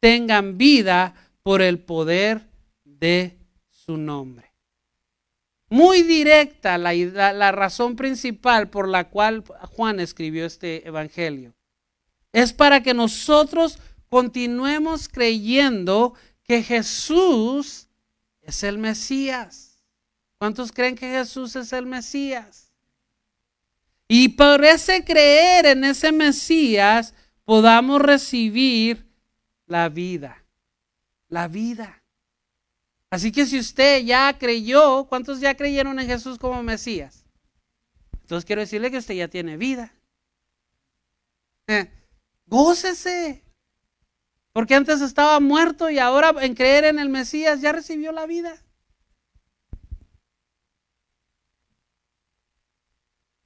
tengan 0.00 0.56
vida 0.56 1.14
por 1.42 1.60
el 1.60 1.78
poder 1.78 2.48
de 2.84 3.38
su 3.68 3.96
nombre 3.96 4.54
muy 5.74 6.02
directa 6.04 6.78
la, 6.78 7.50
razón 7.50 7.96
principal 7.96 8.70
por 8.70 8.88
la 8.88 9.08
cual 9.10 9.42
Juan 9.72 9.98
escribió 9.98 10.46
este 10.46 10.86
Evangelio. 10.86 11.52
Es 12.32 12.52
para 12.52 12.80
que 12.80 12.94
nosotros 12.94 13.80
continuemos 14.14 15.08
creyendo 15.08 16.14
que 16.44 16.62
Jesús 16.62 17.88
es 18.42 18.62
el 18.62 18.78
Mesías. 18.78 19.82
¿Cuántos 20.38 20.70
creen 20.70 20.94
que 20.94 21.10
Jesús 21.10 21.56
es 21.56 21.72
el 21.72 21.84
Mesías? 21.84 22.72
Y 24.06 24.28
por 24.28 24.64
ese 24.64 25.04
creer 25.04 25.66
en 25.66 25.82
ese 25.82 26.12
Mesías 26.12 27.12
podamos 27.44 28.00
recibir 28.00 29.04
la 29.66 29.88
vida. 29.88 30.44
La 31.26 31.48
vida. 31.48 32.00
Así 33.10 33.32
que 33.32 33.46
si 33.46 33.58
usted 33.58 34.04
ya 34.04 34.38
creyó, 34.38 35.06
¿cuántos 35.08 35.40
ya 35.40 35.56
creyeron 35.56 35.98
en 35.98 36.06
Jesús 36.06 36.38
como 36.38 36.62
Mesías? 36.62 37.24
Entonces 38.20 38.44
quiero 38.44 38.60
decirle 38.60 38.92
que 38.92 38.98
usted 38.98 39.14
ya 39.14 39.26
tiene 39.26 39.56
vida. 39.56 39.92
Eh, 41.66 41.90
gócese. 42.46 43.43
Porque 44.54 44.76
antes 44.76 45.00
estaba 45.00 45.40
muerto 45.40 45.90
y 45.90 45.98
ahora 45.98 46.32
en 46.40 46.54
creer 46.54 46.84
en 46.84 47.00
el 47.00 47.08
Mesías 47.08 47.60
ya 47.60 47.72
recibió 47.72 48.12
la 48.12 48.24
vida. 48.24 48.62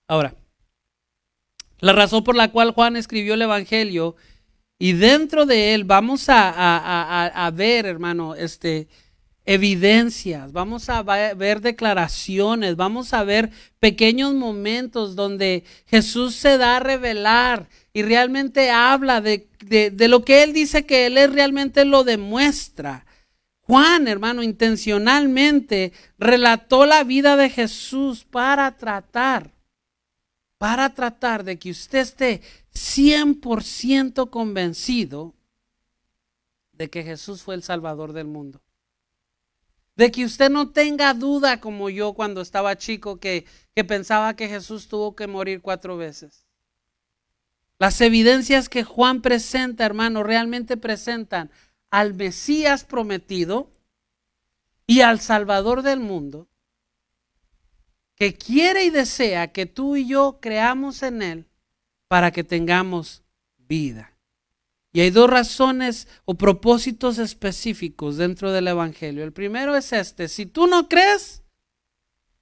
Ahora, 0.07 0.35
la 1.81 1.95
razón 1.95 2.25
por 2.25 2.37
la 2.37 2.53
cual 2.53 2.73
Juan 2.73 2.97
escribió 2.97 3.35
el 3.35 3.43
Evangelio 3.43 4.17
y 4.79 4.93
dentro 4.93 5.47
de 5.47 5.73
él 5.73 5.85
vamos 5.85 6.27
a, 6.29 7.51
ver, 7.55 7.87
hermano, 7.87 8.35
este, 8.35 8.87
evidencias, 9.47 10.53
vamos 10.53 10.91
a 10.91 11.03
ver 11.03 11.63
declaraciones, 11.63 12.77
vamos 12.77 13.15
a 13.15 13.25
ver 13.25 13.51
pequeños 13.81 14.35
momentos 14.35 15.17
donde 15.17 15.65
Jesús 15.87 16.35
se 16.35 16.59
da 16.59 16.77
a 16.77 16.81
revelar 16.81 17.67
y 17.99 18.03
realmente 18.03 18.71
habla 18.71 19.21
de, 19.21 19.49
de, 19.59 20.07
lo 20.07 20.25
que 20.25 20.45
Él 20.45 20.53
dice 20.53 20.87
que 20.87 21.07
Él 21.07 21.19
es, 21.19 21.33
realmente 21.33 21.85
lo 21.85 22.05
demuestra. 22.05 23.05
Juan, 23.63 24.07
hermano, 24.07 24.45
intencionalmente 24.45 25.93
relató 26.17 26.87
la 26.87 27.03
vida 27.03 27.37
de 27.37 27.51
Jesús 27.51 28.25
para 28.25 28.77
tratar, 28.77 29.51
para 30.59 30.95
tratar 30.95 31.43
de 31.43 31.59
que 31.59 31.73
usted 31.73 31.99
esté 31.99 32.41
100% 32.73 34.31
convencido 34.31 35.35
de 36.71 36.89
que 36.89 37.03
Jesús 37.03 37.43
fue 37.43 37.57
el 37.57 37.65
Salvador 37.65 38.13
del 38.13 38.29
mundo 38.29 38.63
de 39.97 40.13
que 40.13 40.25
usted 40.25 40.49
no 40.49 40.71
tenga 40.71 41.13
duda 41.13 41.59
como 41.59 41.91
yo 41.91 42.13
cuando 42.13 42.41
estaba 42.43 42.79
chico 42.79 43.19
que, 43.19 43.45
que 43.75 43.83
pensaba 43.83 44.37
que 44.37 44.47
Jesús 44.47 44.87
tuvo 44.87 45.17
que 45.17 45.27
morir 45.27 45.61
cuatro 45.61 45.97
veces. 45.97 46.48
Las 47.79 48.01
evidencias 48.01 48.69
que 48.69 48.83
Juan 48.83 49.23
presenta, 49.23 49.87
hermano, 49.87 50.23
realmente 50.23 50.77
presentan 50.77 51.51
al 51.91 52.15
Mesías 52.15 52.85
prometido 52.85 53.71
y 54.87 55.03
al 55.03 55.21
Salvador 55.21 55.83
del 55.83 56.01
mundo, 56.01 56.49
que 58.17 58.35
quiere 58.35 58.85
y 58.85 58.91
desea 58.91 59.53
que 59.53 59.67
tú 59.67 59.97
y 59.97 60.09
yo 60.09 60.39
creamos 60.41 61.03
en 61.03 61.23
Él 61.23 61.47
para 62.09 62.33
que 62.33 62.43
tengamos 62.43 63.23
vida. 63.57 64.19
Y 64.93 65.01
hay 65.01 65.11
dos 65.11 65.31
razones 65.31 66.09
o 66.25 66.35
propósitos 66.35 67.19
específicos 67.19 68.17
dentro 68.17 68.51
del 68.51 68.67
Evangelio. 68.67 69.23
El 69.23 69.33
primero 69.33 69.77
es 69.77 69.93
este, 69.93 70.27
si 70.27 70.47
tú 70.47 70.67
no 70.67 70.89
crees, 70.89 71.43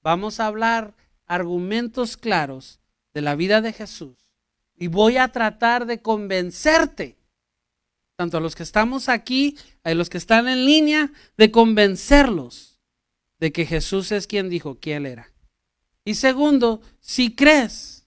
vamos 0.02 0.40
a 0.40 0.46
hablar 0.46 0.94
argumentos 1.26 2.16
claros 2.16 2.80
de 3.12 3.20
la 3.20 3.34
vida 3.34 3.60
de 3.60 3.72
Jesús. 3.72 4.25
Y 4.76 4.88
voy 4.88 5.16
a 5.16 5.28
tratar 5.28 5.86
de 5.86 6.00
convencerte, 6.00 7.16
tanto 8.16 8.36
a 8.36 8.40
los 8.40 8.54
que 8.54 8.62
estamos 8.62 9.08
aquí, 9.08 9.56
a 9.84 9.94
los 9.94 10.10
que 10.10 10.18
están 10.18 10.48
en 10.48 10.64
línea, 10.64 11.12
de 11.36 11.50
convencerlos 11.50 12.78
de 13.38 13.52
que 13.52 13.66
Jesús 13.66 14.12
es 14.12 14.26
quien 14.26 14.48
dijo 14.48 14.78
que 14.78 14.96
Él 14.96 15.06
era. 15.06 15.32
Y 16.04 16.14
segundo, 16.14 16.80
si 17.00 17.34
crees 17.34 18.06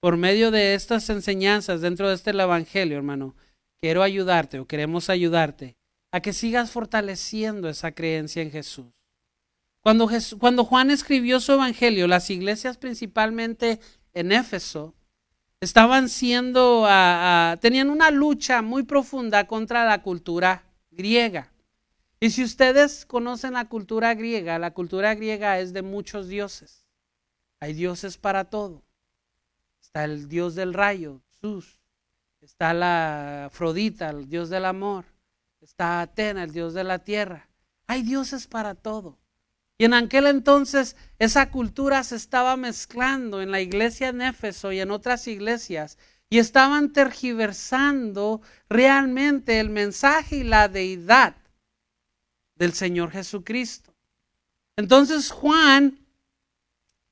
por 0.00 0.16
medio 0.16 0.50
de 0.50 0.74
estas 0.74 1.08
enseñanzas 1.10 1.80
dentro 1.80 2.08
de 2.08 2.14
este 2.14 2.30
Evangelio, 2.30 2.96
hermano, 2.96 3.34
quiero 3.80 4.02
ayudarte 4.02 4.58
o 4.58 4.66
queremos 4.66 5.10
ayudarte 5.10 5.76
a 6.12 6.20
que 6.20 6.32
sigas 6.32 6.70
fortaleciendo 6.70 7.68
esa 7.68 7.92
creencia 7.92 8.42
en 8.42 8.50
Jesús. 8.50 8.86
Cuando, 9.80 10.08
cuando 10.38 10.64
Juan 10.64 10.90
escribió 10.90 11.40
su 11.40 11.52
evangelio, 11.52 12.06
las 12.06 12.30
iglesias 12.30 12.78
principalmente 12.78 13.80
en 14.14 14.30
Éfeso 14.30 14.94
estaban 15.62 16.08
siendo, 16.08 16.86
tenían 17.60 17.88
una 17.88 18.10
lucha 18.10 18.62
muy 18.62 18.82
profunda 18.82 19.46
contra 19.46 19.84
la 19.84 20.02
cultura 20.02 20.64
griega. 20.90 21.52
Y 22.18 22.30
si 22.30 22.42
ustedes 22.42 23.06
conocen 23.06 23.52
la 23.52 23.68
cultura 23.68 24.12
griega, 24.14 24.58
la 24.58 24.72
cultura 24.72 25.14
griega 25.14 25.60
es 25.60 25.72
de 25.72 25.82
muchos 25.82 26.28
dioses. 26.28 26.84
Hay 27.60 27.74
dioses 27.74 28.18
para 28.18 28.44
todo. 28.44 28.82
Está 29.80 30.02
el 30.02 30.28
dios 30.28 30.56
del 30.56 30.74
rayo, 30.74 31.22
Zeus. 31.40 31.78
Está 32.40 32.74
la 32.74 33.44
Afrodita, 33.46 34.10
el 34.10 34.28
dios 34.28 34.50
del 34.50 34.64
amor. 34.64 35.04
Está 35.60 36.00
Atena, 36.00 36.42
el 36.42 36.52
dios 36.52 36.74
de 36.74 36.82
la 36.82 36.98
tierra. 36.98 37.48
Hay 37.86 38.02
dioses 38.02 38.48
para 38.48 38.74
todo. 38.74 39.16
Y 39.82 39.84
en 39.84 39.94
aquel 39.94 40.28
entonces 40.28 40.94
esa 41.18 41.50
cultura 41.50 42.04
se 42.04 42.14
estaba 42.14 42.56
mezclando 42.56 43.42
en 43.42 43.50
la 43.50 43.60
iglesia 43.60 44.10
en 44.10 44.22
Éfeso 44.22 44.70
y 44.70 44.78
en 44.78 44.92
otras 44.92 45.26
iglesias 45.26 45.98
y 46.30 46.38
estaban 46.38 46.92
tergiversando 46.92 48.42
realmente 48.68 49.58
el 49.58 49.70
mensaje 49.70 50.36
y 50.36 50.44
la 50.44 50.68
deidad 50.68 51.34
del 52.54 52.74
Señor 52.74 53.10
Jesucristo. 53.10 53.92
Entonces 54.76 55.32
Juan 55.32 55.98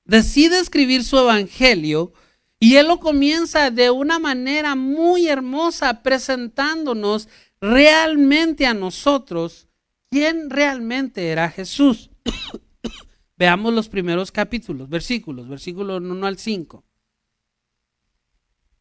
decide 0.04 0.60
escribir 0.60 1.02
su 1.02 1.18
evangelio 1.18 2.12
y 2.60 2.76
él 2.76 2.86
lo 2.86 3.00
comienza 3.00 3.72
de 3.72 3.90
una 3.90 4.20
manera 4.20 4.76
muy 4.76 5.26
hermosa 5.26 6.04
presentándonos 6.04 7.28
realmente 7.60 8.64
a 8.64 8.74
nosotros 8.74 9.66
quién 10.08 10.50
realmente 10.50 11.30
era 11.30 11.50
Jesús. 11.50 12.09
Veamos 13.36 13.72
los 13.72 13.88
primeros 13.88 14.30
capítulos, 14.32 14.88
versículos, 14.88 15.48
versículo 15.48 15.96
1 15.96 16.26
al 16.26 16.38
5. 16.38 16.84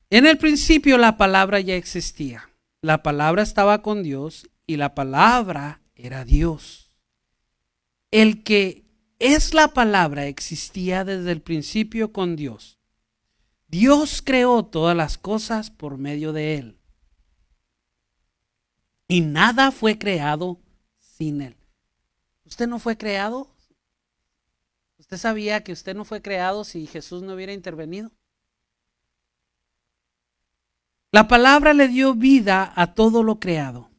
En 0.10 0.25
el 0.25 0.38
principio 0.38 0.98
la 0.98 1.17
palabra 1.17 1.60
ya 1.60 1.75
existía. 1.75 2.50
La 2.81 3.03
palabra 3.03 3.43
estaba 3.43 3.81
con 3.81 4.03
Dios 4.03 4.50
y 4.65 4.77
la 4.77 4.96
palabra 4.96 5.81
era 5.96 6.25
Dios. 6.25 6.91
El 8.12 8.43
que 8.43 8.86
es 9.19 9.53
la 9.53 9.74
palabra 9.74 10.25
existía 10.25 11.03
desde 11.03 11.31
el 11.31 11.41
principio 11.41 12.12
con 12.12 12.36
Dios. 12.36 12.79
Dios 13.67 14.24
creó 14.24 14.65
todas 14.65 14.98
las 14.98 15.17
cosas 15.17 15.69
por 15.69 15.98
medio 15.98 16.34
de 16.34 16.58
él. 16.58 16.79
Y 19.08 19.22
nada 19.22 19.72
fue 19.72 20.00
creado 20.00 20.60
sin 20.98 21.41
él. 21.41 21.58
¿Usted 22.49 22.67
no 22.67 22.79
fue 22.79 22.97
creado? 22.97 23.47
¿Usted 24.97 25.17
sabía 25.17 25.63
que 25.63 25.71
usted 25.71 25.95
no 25.95 26.03
fue 26.03 26.21
creado 26.21 26.63
si 26.63 26.87
Jesús 26.87 27.21
no 27.21 27.35
hubiera 27.35 27.53
intervenido? 27.53 28.11
La 31.11 31.27
palabra 31.27 31.73
le 31.73 31.87
dio 31.87 32.15
vida 32.15 32.73
a 32.75 32.95
todo 32.95 33.21
lo 33.21 33.39
creado 33.39 33.91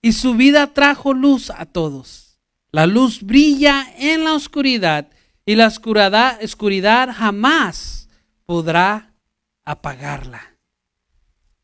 y 0.00 0.12
su 0.12 0.34
vida 0.34 0.72
trajo 0.72 1.12
luz 1.12 1.50
a 1.50 1.66
todos. 1.66 2.38
La 2.70 2.86
luz 2.86 3.22
brilla 3.22 3.86
en 3.98 4.24
la 4.24 4.34
oscuridad 4.34 5.08
y 5.44 5.56
la 5.56 5.66
oscuridad, 5.66 6.42
oscuridad 6.42 7.10
jamás 7.12 8.08
podrá 8.46 9.12
apagarla. 9.64 10.53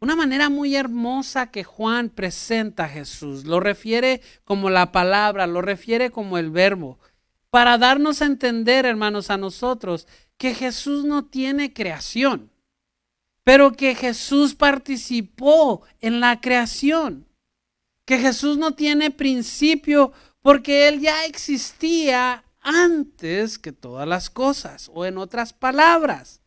Una 0.02 0.16
manera 0.16 0.48
muy 0.48 0.76
hermosa 0.76 1.50
que 1.50 1.62
Juan 1.62 2.08
presenta 2.08 2.84
a 2.84 2.88
Jesús. 2.88 3.44
Lo 3.44 3.60
refiere 3.60 4.22
como 4.44 4.70
la 4.70 4.92
palabra, 4.92 5.46
lo 5.46 5.60
refiere 5.60 6.10
como 6.10 6.38
el 6.38 6.50
verbo. 6.50 6.98
Para 7.50 7.76
darnos 7.76 8.22
a 8.22 8.26
entender, 8.26 8.86
hermanos, 8.86 9.28
a 9.28 9.36
nosotros, 9.36 10.06
que 10.38 10.54
Jesús 10.54 11.04
no 11.04 11.26
tiene 11.26 11.74
creación, 11.74 12.50
pero 13.44 13.72
que 13.72 13.94
Jesús 13.94 14.54
participó 14.54 15.82
en 16.00 16.20
la 16.20 16.40
creación. 16.40 17.26
Que 18.06 18.16
Jesús 18.16 18.56
no 18.56 18.72
tiene 18.72 19.10
principio 19.10 20.12
porque 20.40 20.88
Él 20.88 21.00
ya 21.00 21.26
existía 21.26 22.44
antes 22.62 23.58
que 23.58 23.72
todas 23.72 24.08
las 24.08 24.30
cosas. 24.30 24.90
O 24.94 25.04
en 25.04 25.18
otras 25.18 25.52
palabras, 25.52 26.39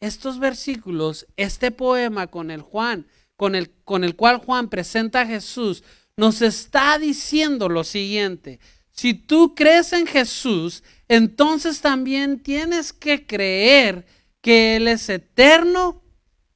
estos 0.00 0.38
versículos, 0.38 1.26
este 1.36 1.70
poema 1.70 2.26
con 2.26 2.50
el 2.50 2.62
Juan, 2.62 3.06
con 3.36 3.54
el, 3.54 3.70
con 3.84 4.02
el 4.04 4.16
cual 4.16 4.38
Juan 4.38 4.68
presenta 4.68 5.22
a 5.22 5.26
Jesús, 5.26 5.84
nos 6.16 6.42
está 6.42 6.98
diciendo 6.98 7.68
lo 7.68 7.84
siguiente. 7.84 8.60
Si 8.90 9.14
tú 9.14 9.54
crees 9.54 9.92
en 9.92 10.06
Jesús, 10.06 10.82
entonces 11.08 11.80
también 11.80 12.42
tienes 12.42 12.92
que 12.92 13.26
creer 13.26 14.06
que 14.40 14.76
Él 14.76 14.88
es 14.88 15.08
eterno 15.08 16.02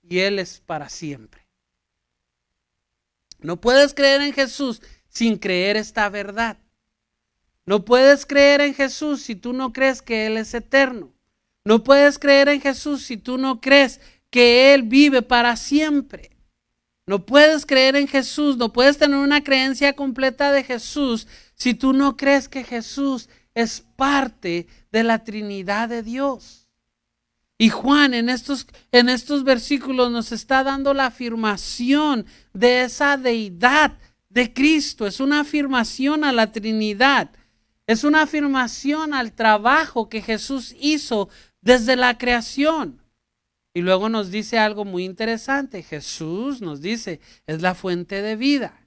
y 0.02 0.18
Él 0.18 0.38
es 0.38 0.60
para 0.60 0.88
siempre. 0.88 1.46
No 3.38 3.60
puedes 3.60 3.94
creer 3.94 4.20
en 4.20 4.32
Jesús 4.32 4.82
sin 5.08 5.38
creer 5.38 5.76
esta 5.76 6.08
verdad. 6.08 6.58
No 7.66 7.84
puedes 7.84 8.26
creer 8.26 8.60
en 8.60 8.74
Jesús 8.74 9.22
si 9.22 9.36
tú 9.36 9.52
no 9.52 9.72
crees 9.72 10.02
que 10.02 10.26
Él 10.26 10.36
es 10.36 10.52
eterno. 10.52 11.13
No 11.64 11.82
puedes 11.82 12.18
creer 12.18 12.48
en 12.48 12.60
Jesús 12.60 13.02
si 13.02 13.16
tú 13.16 13.38
no 13.38 13.60
crees 13.60 14.00
que 14.30 14.74
Él 14.74 14.82
vive 14.82 15.22
para 15.22 15.56
siempre. 15.56 16.30
No 17.06 17.24
puedes 17.24 17.66
creer 17.66 17.96
en 17.96 18.08
Jesús, 18.08 18.56
no 18.56 18.72
puedes 18.72 18.98
tener 18.98 19.18
una 19.18 19.44
creencia 19.44 19.94
completa 19.94 20.52
de 20.52 20.64
Jesús 20.64 21.26
si 21.54 21.74
tú 21.74 21.92
no 21.92 22.16
crees 22.16 22.48
que 22.48 22.64
Jesús 22.64 23.28
es 23.54 23.82
parte 23.96 24.66
de 24.90 25.04
la 25.04 25.22
Trinidad 25.22 25.88
de 25.88 26.02
Dios. 26.02 26.68
Y 27.56 27.68
Juan 27.68 28.14
en 28.14 28.28
estos, 28.28 28.66
en 28.90 29.08
estos 29.08 29.44
versículos 29.44 30.10
nos 30.10 30.32
está 30.32 30.64
dando 30.64 30.92
la 30.92 31.06
afirmación 31.06 32.26
de 32.52 32.82
esa 32.82 33.16
deidad 33.16 33.96
de 34.28 34.52
Cristo. 34.52 35.06
Es 35.06 35.20
una 35.20 35.40
afirmación 35.40 36.24
a 36.24 36.32
la 36.32 36.50
Trinidad. 36.50 37.30
Es 37.86 38.02
una 38.02 38.22
afirmación 38.22 39.14
al 39.14 39.32
trabajo 39.32 40.08
que 40.08 40.22
Jesús 40.22 40.74
hizo 40.80 41.28
desde 41.64 41.96
la 41.96 42.16
creación. 42.18 43.00
Y 43.72 43.80
luego 43.80 44.08
nos 44.08 44.30
dice 44.30 44.58
algo 44.58 44.84
muy 44.84 45.04
interesante. 45.04 45.82
Jesús 45.82 46.60
nos 46.60 46.80
dice, 46.80 47.20
es 47.46 47.60
la 47.60 47.74
fuente 47.74 48.22
de 48.22 48.36
vida. 48.36 48.80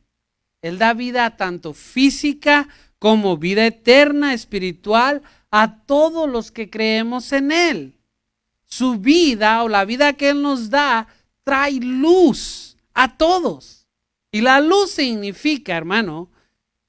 Él 0.62 0.78
da 0.78 0.94
vida 0.94 1.36
tanto 1.36 1.74
física 1.74 2.70
como 3.00 3.38
vida 3.38 3.66
eterna, 3.66 4.34
espiritual, 4.34 5.22
a 5.52 5.84
todos 5.86 6.30
los 6.30 6.52
que 6.52 6.70
creemos 6.70 7.34
en 7.34 7.52
Él. 7.52 7.94
Su 8.66 8.98
vida 8.98 9.64
o 9.64 9.70
la 9.70 9.84
vida 9.84 10.14
que 10.14 10.30
Él 10.30 10.42
nos 10.42 10.70
da 10.70 11.08
trae 11.44 11.80
luz 11.80 12.78
a 12.94 13.18
todos. 13.18 13.88
Y 14.32 14.42
la 14.42 14.60
luz 14.62 14.92
significa, 14.92 15.76
hermano, 15.76 16.30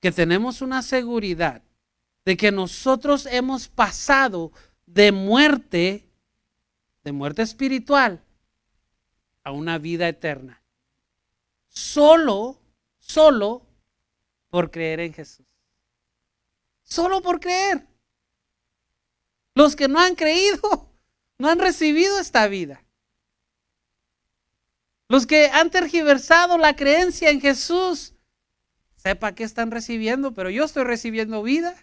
que 0.01 0.13
tenemos 0.13 0.61
una 0.61 0.83
seguridad 0.83 1.63
de 2.25 2.37
que 2.37 2.53
nosotros 2.53 3.27
hemos 3.27 3.69
pasado 3.69 4.53
de 4.93 5.13
muerte, 5.13 6.09
de 7.05 7.13
muerte 7.13 7.43
espiritual, 7.43 8.23
a 9.45 9.53
una 9.53 9.79
vida 9.79 10.09
eterna. 10.09 10.63
Solo, 11.69 12.61
solo 12.99 13.67
por 14.51 14.71
creer 14.71 15.01
en 15.01 15.13
Jesús. 15.13 15.47
Solo 16.83 17.21
por 17.23 17.39
creer. 17.39 17.87
Los 19.55 19.77
que 19.77 19.89
no 19.89 20.01
han 20.01 20.15
creído, 20.15 20.91
no 21.39 21.49
han 21.49 21.59
recibido 21.59 22.19
esta 22.19 22.47
vida. 22.49 22.85
Los 25.09 25.27
que 25.27 25.47
han 25.47 25.71
tergiversado 25.71 26.59
la 26.59 26.77
creencia 26.77 27.31
en 27.31 27.41
Jesús, 27.41 28.15
sepa 28.97 29.35
que 29.35 29.45
están 29.45 29.71
recibiendo, 29.71 30.35
pero 30.35 30.51
yo 30.51 30.65
estoy 30.65 30.85
recibiendo 30.85 31.43
vida. 31.43 31.75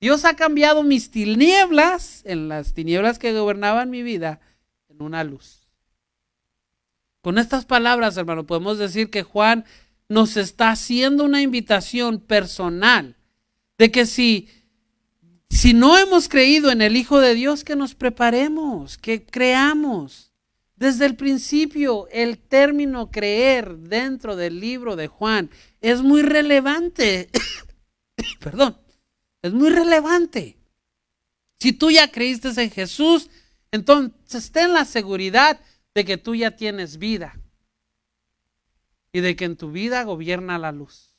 Dios 0.00 0.24
ha 0.24 0.34
cambiado 0.34 0.82
mis 0.82 1.10
tinieblas, 1.10 2.22
en 2.24 2.48
las 2.48 2.72
tinieblas 2.72 3.18
que 3.18 3.38
gobernaban 3.38 3.90
mi 3.90 4.02
vida, 4.02 4.40
en 4.88 5.02
una 5.02 5.24
luz. 5.24 5.68
Con 7.20 7.36
estas 7.36 7.66
palabras, 7.66 8.16
hermano, 8.16 8.46
podemos 8.46 8.78
decir 8.78 9.10
que 9.10 9.22
Juan 9.22 9.66
nos 10.08 10.38
está 10.38 10.70
haciendo 10.70 11.24
una 11.24 11.42
invitación 11.42 12.18
personal 12.18 13.16
de 13.76 13.90
que 13.90 14.06
si, 14.06 14.48
si 15.50 15.74
no 15.74 15.98
hemos 15.98 16.30
creído 16.30 16.70
en 16.70 16.80
el 16.80 16.96
Hijo 16.96 17.20
de 17.20 17.34
Dios, 17.34 17.62
que 17.62 17.76
nos 17.76 17.94
preparemos, 17.94 18.96
que 18.96 19.22
creamos. 19.26 20.32
Desde 20.76 21.04
el 21.04 21.14
principio, 21.14 22.08
el 22.10 22.38
término 22.38 23.10
creer 23.10 23.76
dentro 23.76 24.34
del 24.34 24.60
libro 24.60 24.96
de 24.96 25.08
Juan 25.08 25.50
es 25.82 26.00
muy 26.00 26.22
relevante. 26.22 27.28
Perdón 28.40 28.79
es 29.42 29.52
muy 29.52 29.70
relevante. 29.70 30.58
Si 31.58 31.72
tú 31.72 31.90
ya 31.90 32.10
creíste 32.10 32.48
en 32.60 32.70
Jesús, 32.70 33.28
entonces 33.70 34.50
ten 34.50 34.72
la 34.72 34.84
seguridad 34.84 35.60
de 35.94 36.04
que 36.04 36.16
tú 36.16 36.34
ya 36.34 36.52
tienes 36.52 36.98
vida. 36.98 37.36
y 39.12 39.20
de 39.20 39.34
que 39.34 39.44
en 39.44 39.56
tu 39.56 39.72
vida 39.72 40.04
gobierna 40.04 40.56
la 40.56 40.70
luz. 40.70 41.10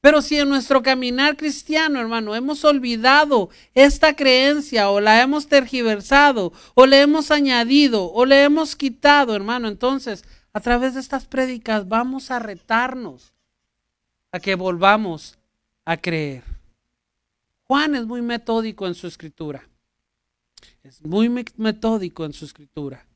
Pero 0.00 0.22
si 0.22 0.36
en 0.38 0.48
nuestro 0.48 0.82
caminar 0.82 1.36
cristiano, 1.36 2.00
hermano, 2.00 2.34
hemos 2.34 2.64
olvidado 2.64 3.50
esta 3.74 4.14
creencia 4.14 4.90
o 4.90 5.00
la 5.00 5.22
hemos 5.22 5.48
tergiversado 5.48 6.52
o 6.74 6.86
le 6.86 7.00
hemos 7.00 7.30
añadido 7.30 8.12
o 8.12 8.26
le 8.26 8.44
hemos 8.44 8.76
quitado, 8.76 9.34
hermano, 9.34 9.68
entonces 9.68 10.24
a 10.52 10.60
través 10.60 10.94
de 10.94 11.00
estas 11.00 11.26
prédicas 11.26 11.88
vamos 11.88 12.30
a 12.30 12.38
retarnos 12.38 13.32
a 14.30 14.38
que 14.38 14.54
volvamos 14.54 15.37
a 15.88 15.96
creer. 15.96 16.42
Juan 17.66 17.94
es 17.94 18.04
muy 18.04 18.20
metódico 18.20 18.86
en 18.86 18.94
su 18.94 19.06
escritura. 19.06 19.66
Es 20.82 21.02
muy 21.02 21.30
metódico 21.56 22.26
en 22.26 22.34
su 22.34 22.44
escritura. 22.44 23.06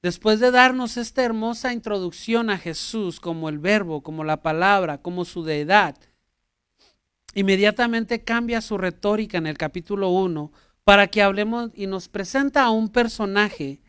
Después 0.00 0.40
de 0.40 0.50
darnos 0.50 0.96
esta 0.96 1.22
hermosa 1.22 1.74
introducción 1.74 2.48
a 2.48 2.56
Jesús 2.56 3.20
como 3.20 3.50
el 3.50 3.58
verbo, 3.58 4.02
como 4.02 4.24
la 4.24 4.40
palabra, 4.40 5.02
como 5.02 5.26
su 5.26 5.44
deidad, 5.44 5.98
inmediatamente 7.34 8.24
cambia 8.24 8.62
su 8.62 8.78
retórica 8.78 9.36
en 9.36 9.46
el 9.46 9.58
capítulo 9.58 10.08
1 10.08 10.50
para 10.84 11.08
que 11.08 11.20
hablemos 11.20 11.72
y 11.74 11.88
nos 11.88 12.08
presenta 12.08 12.62
a 12.62 12.70
un 12.70 12.88
personaje 12.88 13.82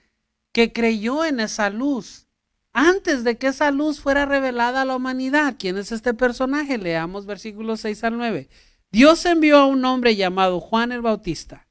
que 0.52 0.74
creyó 0.74 1.24
en 1.24 1.39
esa 1.39 1.70
luz 1.70 2.28
antes 2.73 3.23
de 3.23 3.38
que 3.38 3.47
esa 3.47 3.71
luz 3.71 4.01
fuera 4.01 4.25
revelada 4.25 4.81
a 4.81 4.86
la 4.86 4.95
humanidad. 4.95 5.55
¿Quién 5.57 5.77
es 5.77 5.91
este 5.91 6.13
personaje? 6.13 6.77
Leamos 6.77 7.25
versículos 7.25 7.81
6 7.81 8.03
al 8.03 8.17
9. 8.17 8.49
Dios 8.91 9.25
envió 9.25 9.59
a 9.59 9.65
un 9.65 9.86
hombre 9.86 10.15
llamado 10.15 10.59
Juan 10.59 10.91
el 10.91 11.01
Bautista 11.01 11.67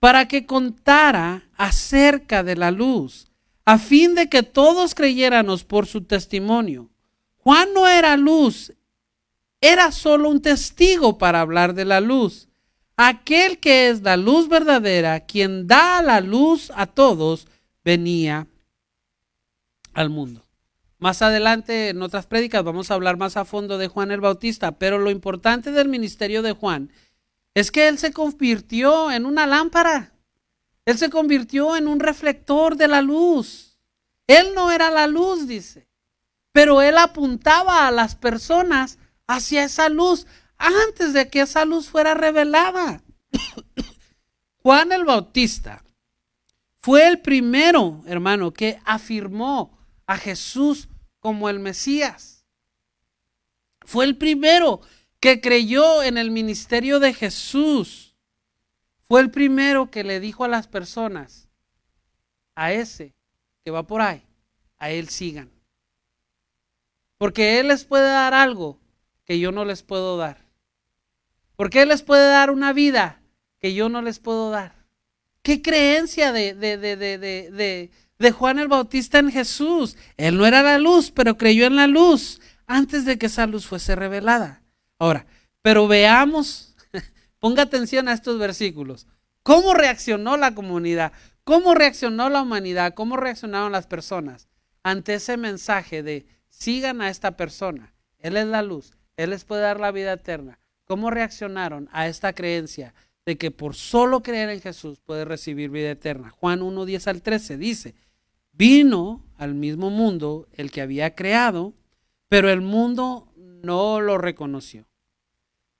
para 0.00 0.26
que 0.26 0.46
contara 0.46 1.48
acerca 1.56 2.42
de 2.42 2.56
la 2.56 2.70
luz 2.70 3.30
a 3.64 3.78
fin 3.78 4.14
de 4.16 4.28
que 4.28 4.42
todos 4.42 4.94
creyéramos 4.94 5.62
por 5.62 5.86
su 5.86 6.02
testimonio. 6.02 6.90
Juan 7.36 7.72
no 7.74 7.86
era 7.86 8.16
luz, 8.16 8.72
era 9.60 9.92
solo 9.92 10.28
un 10.28 10.42
testigo 10.42 11.18
para 11.18 11.40
hablar 11.40 11.74
de 11.74 11.84
la 11.84 12.00
luz. 12.00 12.48
Aquel 12.96 13.58
que 13.58 13.88
es 13.88 14.02
la 14.02 14.16
luz 14.16 14.48
verdadera, 14.48 15.20
quien 15.20 15.66
da 15.66 16.02
la 16.02 16.20
luz 16.20 16.72
a 16.74 16.86
todos, 16.86 17.46
venía 17.84 18.48
al 19.94 20.10
mundo. 20.10 20.46
Más 20.98 21.20
adelante 21.20 21.88
en 21.88 22.00
otras 22.00 22.26
prédicas 22.26 22.62
vamos 22.62 22.90
a 22.90 22.94
hablar 22.94 23.16
más 23.16 23.36
a 23.36 23.44
fondo 23.44 23.76
de 23.76 23.88
Juan 23.88 24.12
el 24.12 24.20
Bautista, 24.20 24.78
pero 24.78 24.98
lo 24.98 25.10
importante 25.10 25.72
del 25.72 25.88
ministerio 25.88 26.42
de 26.42 26.52
Juan 26.52 26.92
es 27.54 27.70
que 27.70 27.88
él 27.88 27.98
se 27.98 28.12
convirtió 28.12 29.10
en 29.10 29.26
una 29.26 29.46
lámpara. 29.46 30.14
Él 30.84 30.98
se 30.98 31.10
convirtió 31.10 31.76
en 31.76 31.88
un 31.88 32.00
reflector 32.00 32.76
de 32.76 32.88
la 32.88 33.02
luz. 33.02 33.78
Él 34.26 34.54
no 34.54 34.70
era 34.70 34.90
la 34.90 35.06
luz, 35.06 35.46
dice, 35.46 35.88
pero 36.52 36.82
él 36.82 36.98
apuntaba 36.98 37.86
a 37.86 37.90
las 37.90 38.14
personas 38.14 38.98
hacia 39.26 39.64
esa 39.64 39.88
luz 39.88 40.26
antes 40.56 41.12
de 41.12 41.28
que 41.28 41.40
esa 41.40 41.64
luz 41.64 41.88
fuera 41.88 42.14
revelada. 42.14 43.02
Juan 44.62 44.92
el 44.92 45.04
Bautista 45.04 45.82
fue 46.78 47.08
el 47.08 47.20
primero, 47.20 48.02
hermano, 48.06 48.52
que 48.52 48.80
afirmó 48.84 49.81
a 50.12 50.16
Jesús 50.16 50.88
como 51.20 51.48
el 51.48 51.58
Mesías. 51.58 52.44
Fue 53.80 54.04
el 54.04 54.16
primero 54.16 54.80
que 55.20 55.40
creyó 55.40 56.02
en 56.02 56.18
el 56.18 56.30
ministerio 56.30 57.00
de 57.00 57.14
Jesús 57.14 58.12
fue 59.12 59.20
el 59.20 59.30
primero 59.30 59.90
que 59.90 60.04
le 60.04 60.20
dijo 60.20 60.42
a 60.42 60.48
las 60.48 60.68
personas, 60.68 61.46
a 62.54 62.72
ese 62.72 63.14
que 63.62 63.70
va 63.70 63.86
por 63.86 64.00
ahí, 64.00 64.22
a 64.78 64.88
él 64.88 65.10
sigan. 65.10 65.50
Porque 67.18 67.60
él 67.60 67.68
les 67.68 67.84
puede 67.84 68.08
dar 68.08 68.32
algo 68.32 68.80
que 69.26 69.38
yo 69.38 69.52
no 69.52 69.66
les 69.66 69.82
puedo 69.82 70.16
dar. 70.16 70.46
Porque 71.56 71.82
él 71.82 71.90
les 71.90 72.02
puede 72.02 72.26
dar 72.26 72.50
una 72.50 72.72
vida 72.72 73.20
que 73.58 73.74
yo 73.74 73.90
no 73.90 74.00
les 74.00 74.18
puedo 74.18 74.48
dar. 74.48 74.86
¿Qué 75.42 75.60
creencia 75.60 76.32
de, 76.32 76.54
de, 76.54 76.78
de, 76.78 76.96
de, 76.96 77.90
de 78.22 78.32
Juan 78.32 78.58
el 78.58 78.68
Bautista 78.68 79.18
en 79.18 79.30
Jesús? 79.30 79.96
Él 80.16 80.38
no 80.38 80.46
era 80.46 80.62
la 80.62 80.78
luz, 80.78 81.10
pero 81.10 81.36
creyó 81.36 81.66
en 81.66 81.76
la 81.76 81.86
luz 81.86 82.40
antes 82.66 83.04
de 83.04 83.18
que 83.18 83.26
esa 83.26 83.46
luz 83.46 83.66
fuese 83.66 83.94
revelada. 83.94 84.62
Ahora, 84.98 85.26
pero 85.60 85.86
veamos 85.88 86.72
Ponga 87.42 87.62
atención 87.62 88.08
a 88.08 88.12
estos 88.12 88.38
versículos. 88.38 89.08
¿Cómo 89.42 89.74
reaccionó 89.74 90.36
la 90.36 90.54
comunidad? 90.54 91.12
¿Cómo 91.42 91.74
reaccionó 91.74 92.28
la 92.28 92.42
humanidad? 92.42 92.94
¿Cómo 92.94 93.16
reaccionaron 93.16 93.72
las 93.72 93.88
personas 93.88 94.48
ante 94.84 95.14
ese 95.14 95.36
mensaje 95.36 96.04
de 96.04 96.26
sigan 96.48 97.02
a 97.02 97.10
esta 97.10 97.36
persona? 97.36 97.94
Él 98.18 98.36
es 98.36 98.46
la 98.46 98.62
luz, 98.62 98.92
Él 99.16 99.30
les 99.30 99.44
puede 99.44 99.62
dar 99.62 99.80
la 99.80 99.90
vida 99.90 100.12
eterna. 100.12 100.60
¿Cómo 100.84 101.10
reaccionaron 101.10 101.88
a 101.90 102.06
esta 102.06 102.32
creencia 102.32 102.94
de 103.26 103.36
que 103.36 103.50
por 103.50 103.74
solo 103.74 104.22
creer 104.22 104.50
en 104.50 104.60
Jesús 104.60 105.00
puede 105.00 105.24
recibir 105.24 105.70
vida 105.70 105.90
eterna? 105.90 106.30
Juan 106.30 106.62
1, 106.62 106.84
10 106.84 107.08
al 107.08 107.22
13 107.22 107.56
dice, 107.56 107.96
vino 108.62 109.24
al 109.36 109.54
mismo 109.54 109.90
mundo 109.90 110.46
el 110.52 110.70
que 110.70 110.82
había 110.82 111.14
creado, 111.14 111.74
pero 112.28 112.50
el 112.50 112.60
mundo 112.60 113.32
no 113.36 114.00
lo 114.00 114.18
reconoció 114.18 114.86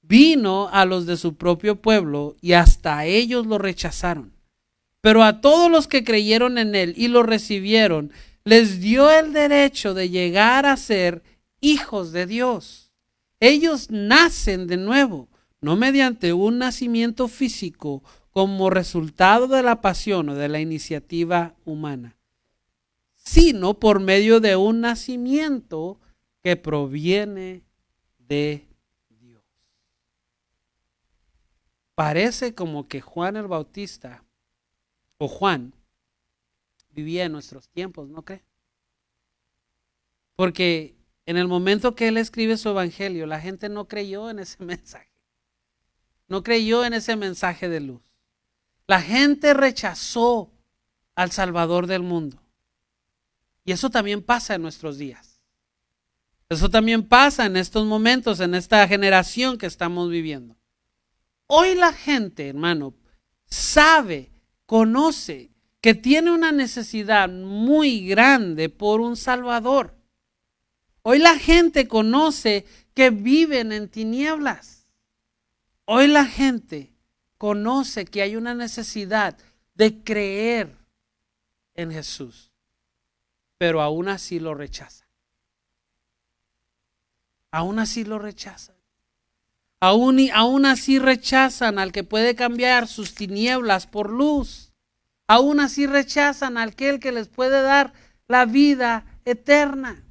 vino 0.02 0.68
a 0.70 0.84
los 0.84 1.06
de 1.06 1.16
su 1.16 1.36
propio 1.36 1.80
pueblo 1.80 2.36
y 2.40 2.52
hasta 2.52 3.06
ellos 3.06 3.46
lo 3.46 3.58
rechazaron. 3.58 4.34
Pero 5.00 5.22
a 5.22 5.40
todos 5.40 5.70
los 5.70 5.88
que 5.88 6.04
creyeron 6.04 6.58
en 6.58 6.74
él 6.74 6.94
y 6.96 7.08
lo 7.08 7.22
recibieron, 7.22 8.12
les 8.44 8.80
dio 8.80 9.10
el 9.10 9.32
derecho 9.32 9.94
de 9.94 10.10
llegar 10.10 10.66
a 10.66 10.76
ser 10.76 11.22
hijos 11.60 12.12
de 12.12 12.26
Dios. 12.26 12.92
Ellos 13.40 13.90
nacen 13.90 14.66
de 14.66 14.76
nuevo, 14.76 15.28
no 15.60 15.76
mediante 15.76 16.32
un 16.32 16.58
nacimiento 16.58 17.26
físico 17.28 18.02
como 18.30 18.70
resultado 18.70 19.48
de 19.48 19.62
la 19.62 19.80
pasión 19.80 20.28
o 20.28 20.34
de 20.34 20.48
la 20.48 20.60
iniciativa 20.60 21.54
humana, 21.64 22.16
sino 23.24 23.78
por 23.78 24.00
medio 24.00 24.40
de 24.40 24.56
un 24.56 24.80
nacimiento 24.80 26.00
que 26.42 26.56
proviene 26.56 27.62
de 28.18 28.66
Parece 31.94 32.54
como 32.54 32.88
que 32.88 33.00
Juan 33.00 33.36
el 33.36 33.46
Bautista 33.46 34.24
o 35.18 35.28
Juan 35.28 35.74
vivía 36.90 37.24
en 37.24 37.32
nuestros 37.32 37.68
tiempos, 37.68 38.08
¿no 38.08 38.24
cree? 38.24 38.42
Porque 40.34 40.96
en 41.26 41.36
el 41.36 41.48
momento 41.48 41.94
que 41.94 42.08
él 42.08 42.16
escribe 42.16 42.56
su 42.56 42.70
evangelio, 42.70 43.26
la 43.26 43.40
gente 43.40 43.68
no 43.68 43.86
creyó 43.86 44.30
en 44.30 44.38
ese 44.40 44.64
mensaje. 44.64 45.12
No 46.28 46.42
creyó 46.42 46.84
en 46.84 46.94
ese 46.94 47.14
mensaje 47.14 47.68
de 47.68 47.80
luz. 47.80 48.00
La 48.86 49.00
gente 49.00 49.54
rechazó 49.54 50.50
al 51.14 51.30
Salvador 51.30 51.86
del 51.86 52.02
mundo. 52.02 52.41
Y 53.64 53.72
eso 53.72 53.90
también 53.90 54.22
pasa 54.22 54.54
en 54.54 54.62
nuestros 54.62 54.98
días. 54.98 55.40
Eso 56.48 56.68
también 56.68 57.02
pasa 57.02 57.46
en 57.46 57.56
estos 57.56 57.86
momentos, 57.86 58.40
en 58.40 58.54
esta 58.54 58.86
generación 58.86 59.56
que 59.56 59.66
estamos 59.66 60.10
viviendo. 60.10 60.56
Hoy 61.46 61.74
la 61.74 61.92
gente, 61.92 62.48
hermano, 62.48 62.94
sabe, 63.46 64.30
conoce 64.66 65.50
que 65.80 65.94
tiene 65.94 66.30
una 66.30 66.52
necesidad 66.52 67.28
muy 67.28 68.06
grande 68.06 68.68
por 68.68 69.00
un 69.00 69.16
Salvador. 69.16 69.96
Hoy 71.02 71.18
la 71.18 71.38
gente 71.38 71.88
conoce 71.88 72.64
que 72.94 73.10
viven 73.10 73.72
en 73.72 73.88
tinieblas. 73.88 74.86
Hoy 75.84 76.06
la 76.06 76.24
gente 76.24 76.92
conoce 77.38 78.04
que 78.04 78.22
hay 78.22 78.36
una 78.36 78.54
necesidad 78.54 79.36
de 79.74 80.02
creer 80.04 80.76
en 81.74 81.90
Jesús, 81.90 82.51
pero 83.62 83.80
aún 83.80 84.08
así 84.08 84.40
lo 84.40 84.54
rechaza. 84.54 85.06
Aún 87.52 87.78
así 87.78 88.02
lo 88.02 88.18
rechaza. 88.18 88.74
Aún, 89.80 90.18
aún 90.34 90.66
así 90.66 90.98
rechazan 90.98 91.78
al 91.78 91.92
que 91.92 92.02
puede 92.02 92.34
cambiar 92.34 92.88
sus 92.88 93.14
tinieblas 93.14 93.86
por 93.86 94.10
luz. 94.10 94.72
Aún 95.28 95.60
así 95.60 95.86
rechazan 95.86 96.58
al 96.58 96.70
aquel 96.70 96.98
que 96.98 97.12
les 97.12 97.28
puede 97.28 97.62
dar 97.62 97.92
la 98.26 98.46
vida 98.46 99.06
eterna. 99.24 100.02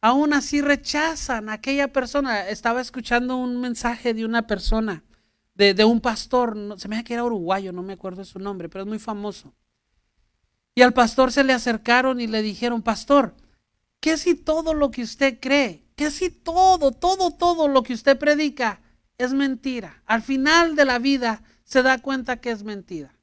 Aún 0.00 0.32
así 0.32 0.62
rechazan 0.62 1.50
a 1.50 1.52
aquella 1.52 1.92
persona. 1.92 2.48
Estaba 2.48 2.80
escuchando 2.80 3.36
un 3.36 3.60
mensaje 3.60 4.14
de 4.14 4.24
una 4.24 4.46
persona, 4.46 5.04
de, 5.54 5.84
un 5.84 6.00
pastor, 6.00 6.56
se 6.78 6.88
me 6.88 6.96
hace 6.96 7.04
que 7.04 7.12
era 7.12 7.24
uruguayo, 7.24 7.70
no 7.70 7.82
me 7.82 7.92
acuerdo 7.92 8.24
su 8.24 8.38
nombre, 8.38 8.70
pero 8.70 8.84
es 8.84 8.88
muy 8.88 8.98
famoso. 8.98 9.52
Y 10.74 10.82
al 10.82 10.92
pastor 10.92 11.32
se 11.32 11.44
le 11.44 11.52
acercaron 11.52 12.20
y 12.20 12.26
le 12.26 12.42
dijeron, 12.42 12.82
pastor, 12.82 13.34
¿qué 14.00 14.16
si 14.16 14.34
todo 14.34 14.74
lo 14.74 14.90
que 14.90 15.02
usted 15.02 15.38
cree, 15.40 15.84
qué 15.96 16.10
si 16.10 16.30
todo, 16.30 16.92
todo, 16.92 17.30
todo 17.30 17.68
lo 17.68 17.82
que 17.82 17.94
usted 17.94 18.18
predica 18.18 18.80
es 19.18 19.32
mentira. 19.32 20.02
Al 20.06 20.22
final 20.22 20.76
de 20.76 20.84
la 20.84 20.98
vida 20.98 21.42
se 21.64 21.82
da 21.82 21.98
cuenta 21.98 22.40
que 22.40 22.50
es 22.50 22.64
mentira. 22.64 23.14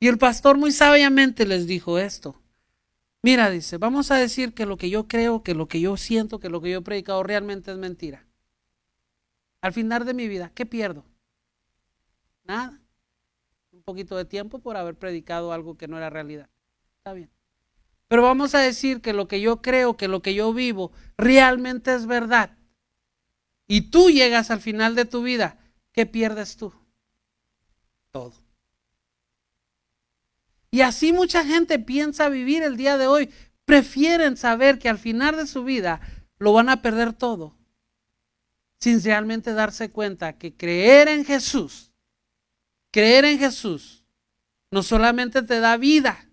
Y 0.00 0.08
el 0.08 0.18
pastor 0.18 0.56
muy 0.58 0.72
sabiamente 0.72 1.46
les 1.46 1.66
dijo 1.66 1.98
esto. 1.98 2.40
Mira, 3.22 3.48
dice, 3.50 3.78
vamos 3.78 4.10
a 4.10 4.16
decir 4.16 4.52
que 4.52 4.66
lo 4.66 4.76
que 4.76 4.90
yo 4.90 5.08
creo, 5.08 5.42
que 5.42 5.54
lo 5.54 5.66
que 5.66 5.80
yo 5.80 5.96
siento, 5.96 6.38
que 6.38 6.50
lo 6.50 6.60
que 6.60 6.70
yo 6.70 6.78
he 6.78 6.82
predicado 6.82 7.22
realmente 7.22 7.70
es 7.70 7.78
mentira. 7.78 8.26
Al 9.62 9.72
final 9.72 10.04
de 10.04 10.12
mi 10.12 10.28
vida, 10.28 10.52
¿qué 10.54 10.66
pierdo? 10.66 11.04
Nada. 12.44 12.78
Poquito 13.84 14.16
de 14.16 14.24
tiempo 14.24 14.60
por 14.60 14.76
haber 14.76 14.96
predicado 14.96 15.52
algo 15.52 15.76
que 15.76 15.88
no 15.88 15.96
era 15.98 16.10
realidad. 16.10 16.48
Está 16.98 17.12
bien. 17.12 17.30
Pero 18.08 18.22
vamos 18.22 18.54
a 18.54 18.60
decir 18.60 19.00
que 19.00 19.12
lo 19.12 19.28
que 19.28 19.40
yo 19.40 19.60
creo, 19.60 19.96
que 19.96 20.08
lo 20.08 20.22
que 20.22 20.34
yo 20.34 20.52
vivo, 20.52 20.92
realmente 21.16 21.94
es 21.94 22.06
verdad. 22.06 22.56
Y 23.66 23.90
tú 23.90 24.10
llegas 24.10 24.50
al 24.50 24.60
final 24.60 24.94
de 24.94 25.04
tu 25.04 25.22
vida, 25.22 25.58
¿qué 25.92 26.06
pierdes 26.06 26.56
tú? 26.56 26.72
Todo. 28.10 28.34
Y 30.70 30.80
así 30.80 31.12
mucha 31.12 31.44
gente 31.44 31.78
piensa 31.78 32.28
vivir 32.28 32.62
el 32.62 32.76
día 32.76 32.98
de 32.98 33.06
hoy. 33.06 33.30
Prefieren 33.64 34.36
saber 34.36 34.78
que 34.78 34.88
al 34.88 34.98
final 34.98 35.36
de 35.36 35.46
su 35.46 35.64
vida 35.64 36.00
lo 36.38 36.52
van 36.52 36.68
a 36.68 36.82
perder 36.82 37.12
todo, 37.12 37.56
sin 38.80 39.02
realmente 39.02 39.54
darse 39.54 39.90
cuenta 39.90 40.36
que 40.36 40.54
creer 40.54 41.08
en 41.08 41.24
Jesús, 41.24 41.92
creer 42.94 43.24
en 43.24 43.40
Jesús, 43.40 44.04
no 44.70 44.84
solamente 44.84 45.42
te 45.42 45.58
da 45.58 45.76
vida, 45.76 46.30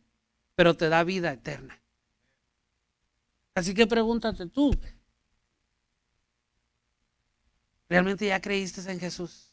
pero 0.53 0.77
te 0.77 0.89
da 0.89 1.03
vida 1.03 1.31
eterna. 1.31 1.81
Así 3.55 3.73
que 3.73 3.87
pregúntate 3.87 4.45
tú, 4.45 4.71
¿realmente 7.89 8.27
ya 8.27 8.39
creíste 8.39 8.91
en 8.91 8.99
Jesús? 8.99 9.51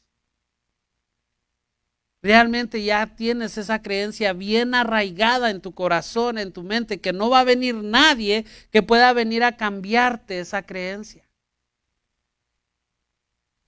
Realmente 2.20 2.84
ya 2.84 3.06
tienes 3.16 3.56
esa 3.56 3.80
creencia 3.80 4.34
bien 4.34 4.74
arraigada 4.74 5.48
en 5.48 5.62
tu 5.62 5.72
corazón, 5.72 6.36
en 6.36 6.52
tu 6.52 6.62
mente, 6.62 7.00
que 7.00 7.14
no 7.14 7.30
va 7.30 7.40
a 7.40 7.44
venir 7.44 7.76
nadie 7.76 8.44
que 8.70 8.82
pueda 8.82 9.14
venir 9.14 9.44
a 9.44 9.56
cambiarte 9.56 10.40
esa 10.40 10.60
creencia. 10.60 11.26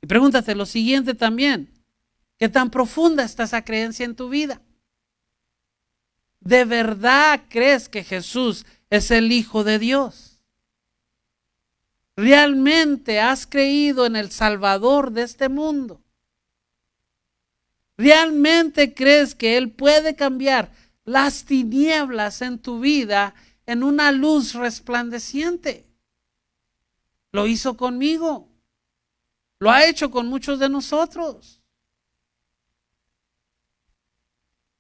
Y 0.02 0.06
pregúntate 0.06 0.54
lo 0.54 0.66
siguiente 0.66 1.14
también, 1.14 1.79
¿qué 2.40 2.48
tan 2.48 2.70
profunda 2.70 3.22
está 3.22 3.44
esa 3.44 3.62
creencia 3.62 4.04
en 4.04 4.16
tu 4.16 4.30
vida? 4.30 4.60
¿De 6.40 6.64
verdad 6.64 7.42
crees 7.50 7.88
que 7.88 8.02
Jesús 8.02 8.64
es 8.88 9.10
el 9.10 9.30
Hijo 9.30 9.62
de 9.62 9.78
Dios? 9.78 10.40
¿Realmente 12.16 13.20
has 13.20 13.46
creído 13.46 14.06
en 14.06 14.16
el 14.16 14.30
Salvador 14.30 15.12
de 15.12 15.22
este 15.22 15.50
mundo? 15.50 16.02
¿Realmente 17.98 18.94
crees 18.94 19.34
que 19.34 19.58
Él 19.58 19.70
puede 19.70 20.16
cambiar 20.16 20.72
las 21.04 21.44
tinieblas 21.44 22.40
en 22.40 22.58
tu 22.58 22.80
vida 22.80 23.34
en 23.66 23.82
una 23.82 24.12
luz 24.12 24.54
resplandeciente? 24.54 25.86
Lo 27.32 27.46
hizo 27.46 27.76
conmigo. 27.76 28.48
Lo 29.58 29.70
ha 29.70 29.84
hecho 29.84 30.10
con 30.10 30.26
muchos 30.26 30.58
de 30.58 30.70
nosotros. 30.70 31.59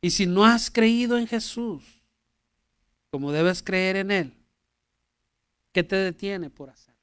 Y 0.00 0.10
si 0.10 0.26
no 0.26 0.44
has 0.44 0.70
creído 0.70 1.18
en 1.18 1.26
Jesús, 1.26 1.84
como 3.10 3.32
debes 3.32 3.62
creer 3.62 3.96
en 3.96 4.10
Él, 4.10 4.34
¿qué 5.72 5.82
te 5.82 5.96
detiene 5.96 6.48
por 6.48 6.70
hacer? 6.70 6.94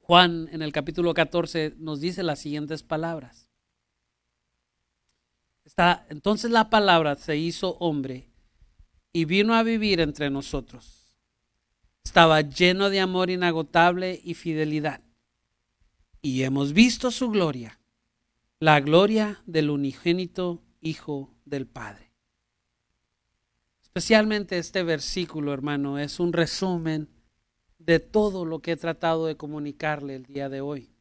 Juan 0.00 0.48
en 0.52 0.62
el 0.62 0.72
capítulo 0.72 1.14
14 1.14 1.76
nos 1.78 2.00
dice 2.00 2.22
las 2.22 2.40
siguientes 2.40 2.82
palabras. 2.82 3.48
Entonces 6.08 6.50
la 6.50 6.68
palabra 6.68 7.16
se 7.16 7.36
hizo 7.36 7.76
hombre 7.78 8.28
y 9.12 9.24
vino 9.24 9.54
a 9.54 9.62
vivir 9.62 10.00
entre 10.00 10.28
nosotros. 10.28 11.16
Estaba 12.04 12.40
lleno 12.40 12.90
de 12.90 13.00
amor 13.00 13.30
inagotable 13.30 14.20
y 14.22 14.34
fidelidad. 14.34 15.00
Y 16.20 16.42
hemos 16.42 16.72
visto 16.72 17.10
su 17.10 17.30
gloria, 17.30 17.78
la 18.62 18.78
gloria 18.78 19.42
del 19.44 19.70
unigénito 19.70 20.62
Hijo 20.80 21.34
del 21.44 21.66
Padre. 21.66 22.12
Especialmente 23.82 24.56
este 24.56 24.84
versículo, 24.84 25.52
hermano, 25.52 25.98
es 25.98 26.20
un 26.20 26.32
resumen 26.32 27.08
de 27.80 27.98
todo 27.98 28.44
lo 28.44 28.60
que 28.60 28.70
he 28.70 28.76
tratado 28.76 29.26
de 29.26 29.36
comunicarle 29.36 30.14
el 30.14 30.26
día 30.26 30.48
de 30.48 30.60
hoy. 30.60 30.92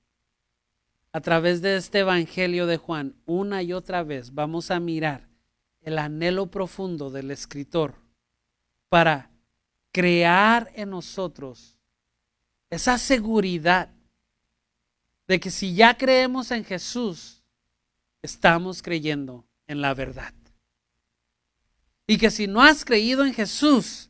A 1.12 1.21
través 1.21 1.62
de 1.62 1.78
este 1.78 2.00
Evangelio 2.00 2.65
de 2.65 2.78
Juan, 2.78 3.13
una 3.28 3.62
y 3.62 3.74
otra 3.74 4.02
vez 4.02 4.34
vamos 4.34 4.71
a 4.71 4.80
mirar 4.80 5.28
el 5.82 6.00
anhelo 6.00 6.47
profundo 6.47 7.12
del 7.12 7.30
escritor 7.30 7.93
para 8.89 9.30
crear 9.91 10.71
en 10.74 10.89
nosotros 10.89 11.78
esa 12.71 12.97
seguridad 12.97 13.91
de 15.28 15.39
que 15.39 15.52
si 15.52 15.76
ya 15.76 15.95
creemos 15.95 16.50
en 16.50 16.63
Jesús, 16.63 17.40
estamos 18.22 18.82
creyendo 18.82 19.46
en 19.68 19.82
la 19.82 19.94
verdad. 19.94 20.34
Y 22.08 22.18
que 22.18 22.32
si 22.32 22.48
no 22.48 22.62
has 22.62 22.84
creído 22.84 23.26
en 23.26 23.34
Jesús, 23.34 24.10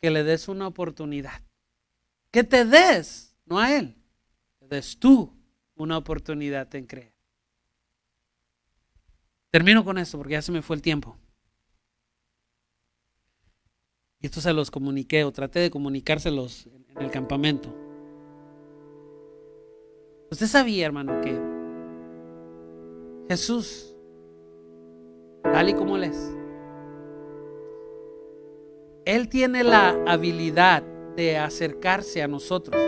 que 0.00 0.10
le 0.10 0.22
des 0.22 0.48
una 0.48 0.66
oportunidad 0.66 1.40
que 2.34 2.42
te 2.42 2.64
des, 2.64 3.32
no 3.46 3.60
a 3.60 3.72
Él, 3.72 3.94
te 4.58 4.66
des 4.66 4.98
tú 4.98 5.32
una 5.76 5.96
oportunidad 5.96 6.74
en 6.74 6.84
creer. 6.84 7.14
Termino 9.52 9.84
con 9.84 9.98
esto 9.98 10.18
porque 10.18 10.32
ya 10.32 10.42
se 10.42 10.50
me 10.50 10.60
fue 10.60 10.74
el 10.74 10.82
tiempo. 10.82 11.16
Y 14.20 14.26
esto 14.26 14.40
se 14.40 14.52
los 14.52 14.68
comuniqué 14.72 15.22
o 15.22 15.30
traté 15.30 15.60
de 15.60 15.70
comunicárselos 15.70 16.66
en 16.66 17.02
el 17.02 17.10
campamento. 17.12 17.72
Usted 20.28 20.48
sabía, 20.48 20.86
hermano, 20.86 21.20
que 21.20 21.53
Jesús, 23.28 23.96
tal 25.42 25.68
y 25.68 25.74
como 25.74 25.96
Él 25.96 26.04
es, 26.04 26.36
Él 29.04 29.28
tiene 29.28 29.64
la 29.64 29.96
habilidad 30.06 30.82
de 31.16 31.38
acercarse 31.38 32.22
a 32.22 32.28
nosotros. 32.28 32.80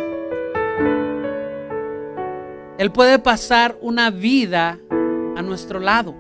Él 2.79 2.93
puede 2.93 3.19
pasar 3.19 3.79
una 3.81 4.11
vida 4.11 4.79
a 4.91 5.43
nuestro 5.43 5.81
lado. 5.81 6.15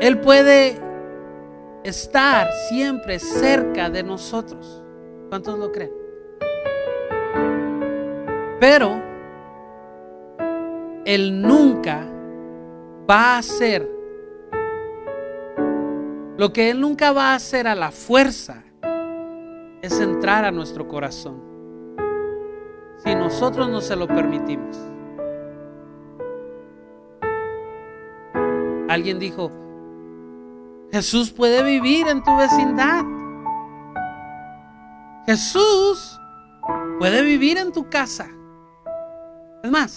Él 0.00 0.20
puede 0.20 0.80
estar 1.84 2.52
siempre 2.68 3.18
cerca 3.18 3.90
de 3.90 4.02
nosotros. 4.02 4.82
¿Cuántos 5.28 5.58
lo 5.58 5.70
creen? 5.70 5.92
Pero 8.60 9.07
Él 11.08 11.40
nunca 11.40 12.06
va 13.08 13.36
a 13.36 13.38
hacer 13.38 13.90
lo 16.36 16.52
que 16.52 16.68
Él 16.68 16.82
nunca 16.82 17.12
va 17.12 17.32
a 17.32 17.36
hacer 17.36 17.66
a 17.66 17.74
la 17.74 17.90
fuerza 17.90 18.62
es 19.80 19.98
entrar 20.00 20.44
a 20.44 20.50
nuestro 20.50 20.86
corazón. 20.86 21.40
Si 22.98 23.14
nosotros 23.14 23.70
no 23.70 23.80
se 23.80 23.96
lo 23.96 24.06
permitimos. 24.06 24.76
Alguien 28.90 29.18
dijo, 29.18 29.50
Jesús 30.92 31.30
puede 31.30 31.62
vivir 31.62 32.06
en 32.06 32.22
tu 32.22 32.36
vecindad. 32.36 33.06
Jesús 35.24 36.20
puede 36.98 37.22
vivir 37.22 37.56
en 37.56 37.72
tu 37.72 37.88
casa. 37.88 38.28
Es 39.64 39.70
más, 39.70 39.96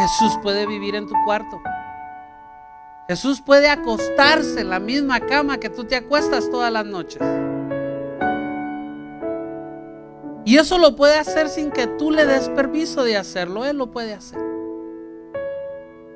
Jesús 0.00 0.38
puede 0.42 0.66
vivir 0.66 0.94
en 0.94 1.06
tu 1.06 1.14
cuarto. 1.26 1.60
Jesús 3.06 3.42
puede 3.42 3.68
acostarse 3.68 4.60
en 4.60 4.70
la 4.70 4.80
misma 4.80 5.20
cama 5.20 5.58
que 5.58 5.68
tú 5.68 5.84
te 5.84 5.96
acuestas 5.96 6.48
todas 6.48 6.72
las 6.72 6.86
noches. 6.86 7.20
Y 10.46 10.56
eso 10.56 10.78
lo 10.78 10.96
puede 10.96 11.18
hacer 11.18 11.48
sin 11.48 11.70
que 11.70 11.86
tú 11.86 12.10
le 12.10 12.24
des 12.24 12.48
permiso 12.48 13.04
de 13.04 13.16
hacerlo. 13.16 13.66
Él 13.66 13.76
lo 13.76 13.90
puede 13.90 14.14
hacer. 14.14 14.40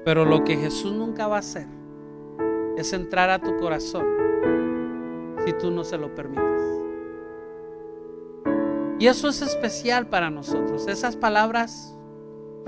Pero 0.04 0.24
lo 0.24 0.44
que 0.44 0.56
Jesús 0.56 0.92
nunca 0.92 1.26
va 1.26 1.36
a 1.36 1.40
hacer 1.40 1.66
es 2.78 2.92
entrar 2.92 3.28
a 3.28 3.38
tu 3.38 3.56
corazón 3.58 4.06
si 5.44 5.52
tú 5.52 5.70
no 5.70 5.84
se 5.84 5.98
lo 5.98 6.14
permites. 6.14 6.44
Y 8.98 9.08
eso 9.08 9.28
es 9.28 9.42
especial 9.42 10.08
para 10.08 10.30
nosotros. 10.30 10.86
Esas 10.88 11.16
palabras 11.16 11.93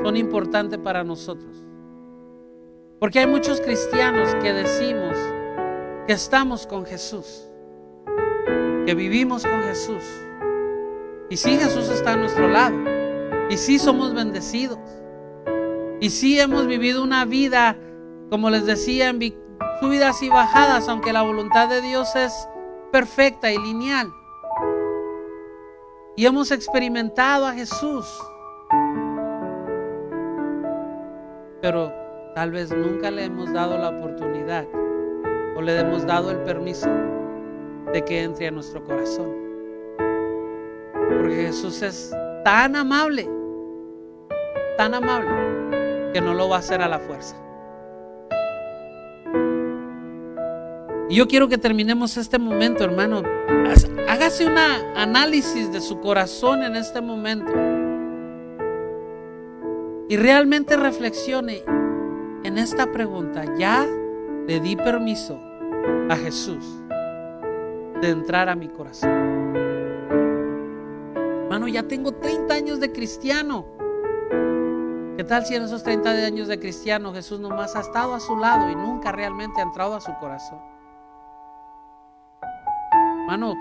son 0.02 0.16
importantes 0.16 0.78
para 0.78 1.04
nosotros. 1.04 1.62
Porque 2.98 3.18
hay 3.18 3.26
muchos 3.26 3.60
cristianos 3.60 4.34
que 4.36 4.52
decimos 4.52 5.16
que 6.06 6.12
estamos 6.12 6.66
con 6.66 6.86
Jesús, 6.86 7.48
que 8.86 8.94
vivimos 8.94 9.42
con 9.42 9.62
Jesús 9.62 10.02
y 11.28 11.36
sí 11.36 11.58
Jesús 11.58 11.88
está 11.88 12.12
a 12.12 12.16
nuestro 12.16 12.48
lado. 12.48 12.76
Y 13.50 13.56
sí 13.56 13.78
somos 13.78 14.14
bendecidos. 14.14 14.78
Y 16.00 16.10
sí 16.10 16.38
hemos 16.38 16.66
vivido 16.66 17.02
una 17.02 17.24
vida, 17.24 17.76
como 18.30 18.50
les 18.50 18.66
decía, 18.66 19.12
subidas 19.80 20.22
y 20.22 20.28
bajadas, 20.28 20.88
aunque 20.88 21.12
la 21.12 21.22
voluntad 21.22 21.68
de 21.68 21.80
Dios 21.80 22.14
es 22.14 22.32
perfecta 22.92 23.50
y 23.50 23.58
lineal. 23.58 24.12
Y 26.16 26.26
hemos 26.26 26.50
experimentado 26.50 27.46
a 27.46 27.52
Jesús. 27.52 28.06
Pero 31.60 31.92
tal 32.34 32.50
vez 32.50 32.74
nunca 32.74 33.10
le 33.10 33.24
hemos 33.24 33.52
dado 33.52 33.78
la 33.78 33.90
oportunidad 33.90 34.66
o 35.56 35.62
le 35.62 35.78
hemos 35.78 36.06
dado 36.06 36.30
el 36.30 36.38
permiso 36.38 36.88
de 37.92 38.04
que 38.04 38.22
entre 38.22 38.48
a 38.48 38.50
nuestro 38.50 38.84
corazón. 38.84 39.32
Porque 41.08 41.34
Jesús 41.46 41.82
es 41.82 42.14
tan 42.44 42.76
amable, 42.76 43.28
tan 44.76 44.94
amable, 44.94 46.12
que 46.12 46.20
no 46.20 46.34
lo 46.34 46.48
va 46.48 46.56
a 46.56 46.58
hacer 46.58 46.82
a 46.82 46.88
la 46.88 46.98
fuerza. 46.98 47.36
Y 51.08 51.16
yo 51.16 51.28
quiero 51.28 51.48
que 51.48 51.56
terminemos 51.56 52.16
este 52.16 52.38
momento, 52.38 52.84
hermano. 52.84 53.22
Hágase 54.08 54.46
un 54.46 54.58
análisis 54.58 55.72
de 55.72 55.80
su 55.80 56.00
corazón 56.00 56.62
en 56.62 56.76
este 56.76 57.00
momento. 57.00 57.52
Y 60.08 60.16
realmente 60.16 60.76
reflexione 60.76 61.62
en 62.44 62.58
esta 62.58 62.92
pregunta. 62.92 63.44
¿Ya 63.56 63.84
le 64.46 64.60
di 64.60 64.76
permiso 64.76 65.40
a 66.08 66.16
Jesús 66.16 66.64
de 68.00 68.10
entrar 68.10 68.48
a 68.48 68.54
mi 68.54 68.68
corazón? 68.68 69.10
Hermano, 71.42 71.66
ya 71.66 71.82
tengo 71.82 72.12
30 72.12 72.54
años 72.54 72.78
de 72.78 72.92
cristiano. 72.92 73.66
¿Qué 75.16 75.24
tal 75.24 75.44
si 75.44 75.56
en 75.56 75.62
esos 75.62 75.82
30 75.82 76.10
años 76.10 76.46
de 76.46 76.60
cristiano 76.60 77.12
Jesús 77.12 77.40
nomás 77.40 77.74
ha 77.74 77.80
estado 77.80 78.14
a 78.14 78.20
su 78.20 78.36
lado 78.36 78.70
y 78.70 78.76
nunca 78.76 79.10
realmente 79.10 79.60
ha 79.60 79.64
entrado 79.64 79.96
a 79.96 80.00
su 80.00 80.12
corazón? 80.20 80.60
Hermano, 83.22 83.54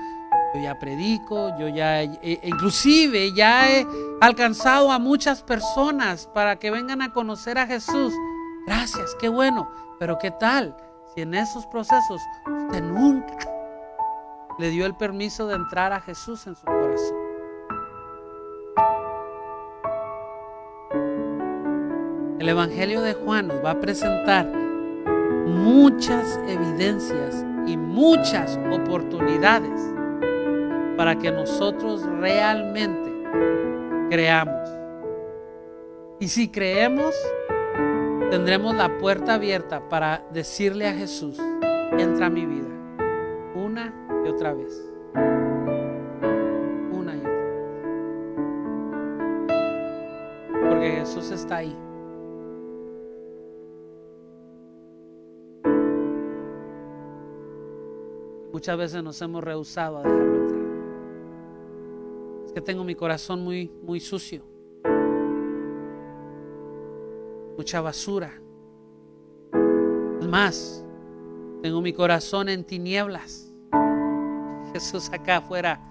yo 0.56 0.62
ya 0.62 0.80
predico, 0.80 1.58
yo 1.60 1.68
ya, 1.68 2.04
inclusive 2.04 3.34
ya 3.34 3.70
he 3.70 3.88
alcanzado 4.22 4.92
a 4.92 5.00
muchas 5.00 5.44
personas 5.44 6.30
para 6.34 6.58
que 6.58 6.72
vengan 6.72 7.02
a 7.02 7.12
conocer 7.12 7.58
a 7.58 7.68
Jesús. 7.68 8.14
Gracias, 8.66 9.16
qué 9.20 9.28
bueno. 9.28 9.70
Pero 10.00 10.18
¿qué 10.18 10.32
tal 10.32 10.76
si 11.14 11.22
en 11.22 11.34
esos 11.34 11.66
procesos 11.68 12.22
usted 12.46 12.82
nunca 12.84 13.38
le 14.58 14.70
dio 14.70 14.86
el 14.86 14.96
permiso 14.96 15.48
de 15.48 15.56
entrar 15.56 15.92
a 15.94 16.00
Jesús 16.00 16.48
en 16.48 16.56
su 16.56 16.66
corazón? 16.66 17.18
El 22.40 22.50
Evangelio 22.50 23.02
de 23.02 23.14
Juan 23.14 23.48
nos 23.48 23.64
va 23.64 23.72
a 23.72 23.80
presentar 23.80 24.46
muchas 25.48 26.40
evidencias 26.48 27.46
y 27.66 27.76
muchas 27.78 28.60
oportunidades 28.72 29.95
para 30.98 31.18
que 31.18 31.32
nosotros 31.32 32.04
realmente 32.20 33.12
creamos. 34.10 34.70
Y 36.20 36.28
si 36.28 36.50
creemos, 36.50 37.14
tendremos 38.32 38.76
la 38.76 38.98
puerta 38.98 39.36
abierta 39.36 39.88
para 39.90 40.26
decirle 40.32 40.88
a 40.88 40.94
Jesús, 40.94 41.38
entra 41.98 42.28
a 42.28 42.30
mi 42.30 42.46
vida, 42.46 42.70
una 43.56 43.94
y 44.26 44.30
otra 44.30 44.54
vez. 44.54 44.90
Una 46.92 47.16
y 47.16 47.20
otra 47.20 47.30
vez. 47.30 47.50
Porque 50.70 50.92
Jesús 50.92 51.32
está 51.32 51.58
ahí. 51.58 51.78
Muchas 58.54 58.78
veces 58.78 59.04
nos 59.04 59.22
hemos 59.22 59.44
rehusado 59.44 59.98
a 59.98 60.04
dejarlo 60.04 60.45
que 62.56 62.62
tengo 62.62 62.86
mi 62.86 62.96
corazón 62.96 63.44
muy, 63.44 63.70
muy 63.84 64.00
sucio. 64.00 64.42
Mucha 67.58 67.82
basura. 67.82 68.32
Es 70.22 70.28
más, 70.30 70.86
tengo 71.62 71.82
mi 71.82 71.92
corazón 71.92 72.48
en 72.48 72.64
tinieblas. 72.64 73.54
Jesús 74.72 75.10
acá 75.12 75.38
afuera. 75.38 75.82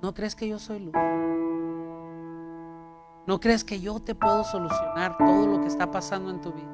¿No 0.00 0.14
crees 0.14 0.34
que 0.34 0.48
yo 0.48 0.58
soy 0.58 0.78
luz? 0.78 0.94
¿No 3.26 3.38
crees 3.38 3.62
que 3.62 3.78
yo 3.78 4.00
te 4.00 4.14
puedo 4.14 4.42
solucionar 4.42 5.18
todo 5.18 5.46
lo 5.48 5.60
que 5.60 5.66
está 5.66 5.90
pasando 5.90 6.30
en 6.30 6.40
tu 6.40 6.52
vida? 6.52 6.72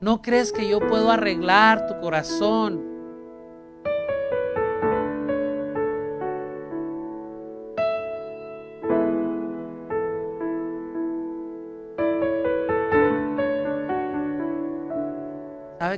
¿No 0.00 0.22
crees 0.22 0.52
que 0.52 0.68
yo 0.68 0.78
puedo 0.78 1.10
arreglar 1.10 1.88
tu 1.88 1.98
corazón? 2.00 2.93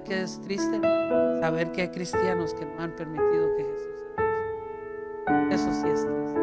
Que 0.07 0.23
es 0.23 0.41
triste? 0.41 0.81
Saber 1.41 1.73
que 1.73 1.83
hay 1.83 1.89
cristianos 1.89 2.55
que 2.55 2.65
no 2.65 2.83
han 2.83 2.93
permitido 2.93 3.57
que 3.57 3.65
Jesús 3.65 3.91
entre. 4.17 5.55
Eso 5.55 5.73
sí 5.73 5.89
es 5.89 6.07
triste. 6.07 6.41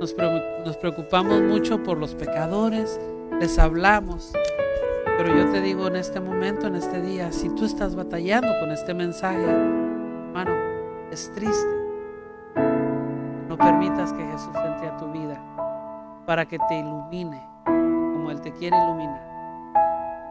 Nos, 0.00 0.14
nos 0.64 0.76
preocupamos 0.76 1.42
mucho 1.42 1.82
por 1.82 1.98
los 1.98 2.14
pecadores, 2.14 3.00
les 3.40 3.58
hablamos, 3.58 4.32
pero 5.16 5.34
yo 5.34 5.50
te 5.50 5.60
digo 5.60 5.86
en 5.88 5.96
este 5.96 6.20
momento, 6.20 6.66
en 6.66 6.76
este 6.76 7.00
día, 7.00 7.32
si 7.32 7.48
tú 7.50 7.64
estás 7.64 7.94
batallando 7.94 8.48
con 8.60 8.70
este 8.70 8.92
mensaje, 8.92 9.42
hermano, 9.42 10.52
es 11.10 11.32
triste. 11.32 11.74
No 13.48 13.56
permitas 13.56 14.12
que 14.12 14.24
Jesús 14.24 14.54
entre 14.54 14.88
a 14.88 14.96
tu 14.98 15.10
vida 15.12 15.42
para 16.26 16.44
que 16.46 16.58
te 16.58 16.78
ilumine 16.78 17.42
como 17.64 18.30
Él 18.30 18.40
te 18.40 18.52
quiere 18.52 18.76
iluminar. 18.76 19.35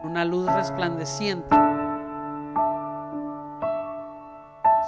Una 0.06 0.24
luz 0.24 0.46
resplandeciente. 0.46 1.54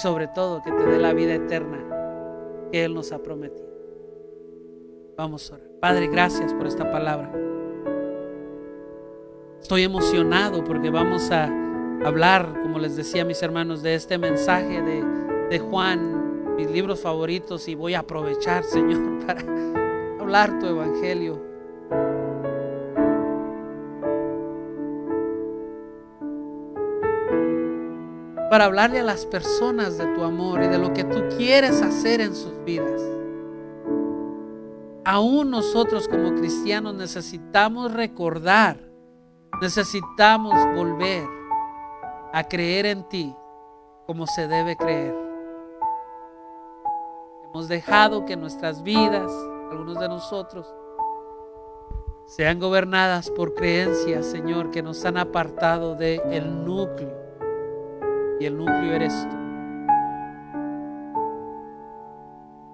Sobre 0.01 0.29
todo 0.29 0.63
que 0.63 0.71
te 0.71 0.85
dé 0.85 0.99
la 0.99 1.13
vida 1.13 1.35
eterna 1.35 1.79
que 2.71 2.85
Él 2.85 2.95
nos 2.95 3.11
ha 3.11 3.19
prometido. 3.19 3.69
Vamos 5.17 5.51
a 5.51 5.57
orar. 5.57 5.69
Padre, 5.81 6.07
gracias 6.07 6.55
por 6.55 6.69
esta 6.69 6.89
palabra. 6.93 7.33
Estoy 9.61 9.83
emocionado 9.83 10.63
porque 10.63 10.89
vamos 10.89 11.33
a 11.33 11.47
hablar, 12.05 12.55
como 12.63 12.79
les 12.79 12.95
decía 12.95 13.25
mis 13.25 13.43
hermanos, 13.43 13.83
de 13.83 13.97
este 13.97 14.19
mensaje 14.19 14.81
de, 14.83 15.59
Juan, 15.59 16.55
mis 16.55 16.71
libros 16.71 17.01
favoritos, 17.01 17.67
y 17.67 17.75
voy 17.75 17.95
a 17.95 18.01
aprovechar, 18.01 18.63
Señor, 18.63 19.27
para 19.27 19.43
hablar 20.21 20.61
tu 20.61 20.67
evangelio. 20.67 21.48
Para 28.51 28.65
hablarle 28.65 29.01
a 29.01 29.05
las 29.05 29.27
personas 29.27 29.99
de 29.99 30.07
tu 30.15 30.23
amor 30.23 30.63
y 30.63 30.69
de 30.69 30.79
lo 30.79 30.93
que 30.95 31.05
tú 31.05 31.25
quieres 31.37 31.83
hacer 31.83 32.21
en 32.21 32.35
sus 32.35 32.65
vidas. 32.65 33.03
Aún 35.05 35.51
nosotros 35.51 36.09
como 36.09 36.35
cristianos 36.35 36.95
necesitamos 36.95 37.93
recordar 37.93 38.89
Necesitamos 39.61 40.55
volver 40.77 41.27
a 42.33 42.45
creer 42.45 42.87
en 42.87 43.03
ti 43.09 43.35
como 44.07 44.25
se 44.29 44.47
debe 44.47 44.77
creer. 44.77 45.13
Hemos 47.45 47.67
dejado 47.67 48.25
que 48.25 48.37
nuestras 48.37 48.85
vidas, 48.85 49.33
algunos 49.73 49.99
de 49.99 50.09
nosotros, 50.09 50.73
sean 52.27 52.61
gobernadas 52.61 53.31
por 53.31 53.55
creencias, 53.55 54.27
Señor, 54.27 54.71
que 54.71 54.81
nos 54.81 55.05
han 55.05 55.17
apartado 55.17 55.97
del 55.97 56.21
el 56.31 56.65
núcleo. 56.65 57.18
Y 58.41 58.47
el 58.47 58.57
núcleo 58.57 58.95
eres 58.95 59.29
tú. 59.29 59.37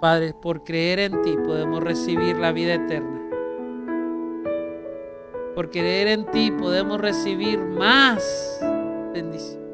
Padre, 0.01 0.35
por 0.35 0.65
creer 0.65 0.99
en 0.99 1.23
ti 1.23 1.35
podemos 1.45 1.83
recibir 1.83 2.37
la 2.37 2.53
vida 2.53 2.75
eterna. 2.75 3.23
Por 5.55 5.71
creer 5.71 6.09
en 6.09 6.27
ti 6.27 6.51
podemos 6.51 7.01
recibir 7.01 7.59
más 7.59 8.61
bendición. 9.15 9.65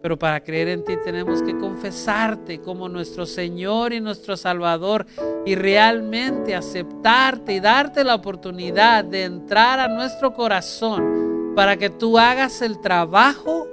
Pero 0.00 0.16
para 0.16 0.40
creer 0.42 0.68
en 0.68 0.84
ti 0.84 0.94
tenemos 1.04 1.42
que 1.42 1.58
confesarte 1.58 2.60
como 2.60 2.88
nuestro 2.88 3.26
Señor 3.26 3.92
y 3.92 4.00
nuestro 4.00 4.36
Salvador 4.36 5.04
y 5.44 5.56
realmente 5.56 6.54
aceptarte 6.54 7.54
y 7.54 7.60
darte 7.60 8.04
la 8.04 8.14
oportunidad 8.14 9.04
de 9.04 9.24
entrar 9.24 9.80
a 9.80 9.88
nuestro 9.88 10.32
corazón 10.32 11.17
para 11.58 11.76
que 11.76 11.90
tú 11.90 12.16
hagas 12.16 12.62
el 12.62 12.78
trabajo 12.78 13.66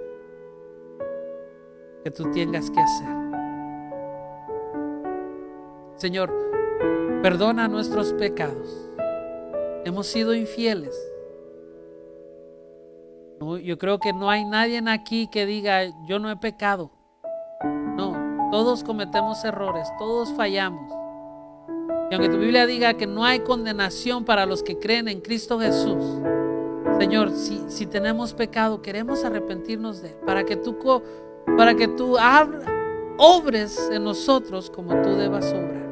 que 2.04 2.10
tú 2.10 2.32
tengas 2.32 2.72
que 2.72 2.80
hacer. 2.80 3.08
Señor, 5.96 6.34
perdona 7.22 7.68
nuestros 7.68 8.12
pecados 8.14 8.90
hemos 9.86 10.08
sido 10.08 10.34
infieles, 10.34 10.96
yo 13.40 13.78
creo 13.78 14.00
que 14.00 14.14
no 14.14 14.32
hay 14.32 14.46
nadie 14.46 14.82
aquí 14.88 15.28
que 15.28 15.46
diga, 15.46 15.84
yo 16.08 16.18
no 16.18 16.32
he 16.32 16.38
pecado. 16.38 16.90
No, 17.96 18.50
todos 18.50 18.84
cometemos 18.84 19.46
errores, 19.46 19.88
todos 20.00 20.34
fallamos. 20.34 20.92
Y 22.10 22.16
aunque 22.16 22.30
tu 22.30 22.40
Biblia 22.40 22.66
diga 22.66 22.96
que 22.96 23.06
no 23.06 23.24
hay 23.24 23.42
condenación 23.42 24.26
para 24.26 24.48
los 24.48 24.64
que 24.64 24.80
creen 24.80 25.08
en 25.08 25.22
Cristo 25.22 25.60
Jesús, 25.60 26.04
Señor, 27.00 27.32
si, 27.32 27.64
si 27.68 27.86
tenemos 27.86 28.34
pecado, 28.34 28.82
queremos 28.82 29.24
arrepentirnos 29.24 30.02
de 30.02 30.10
él, 30.10 30.16
para 30.26 30.44
que 30.44 30.56
tú, 30.56 30.78
para 31.58 31.76
que 31.76 31.88
tú 31.88 32.18
obres 33.18 33.90
en 33.92 34.04
nosotros 34.04 34.70
como 34.70 35.02
tú 35.02 35.16
debas 35.16 35.54
obrar. 35.54 35.86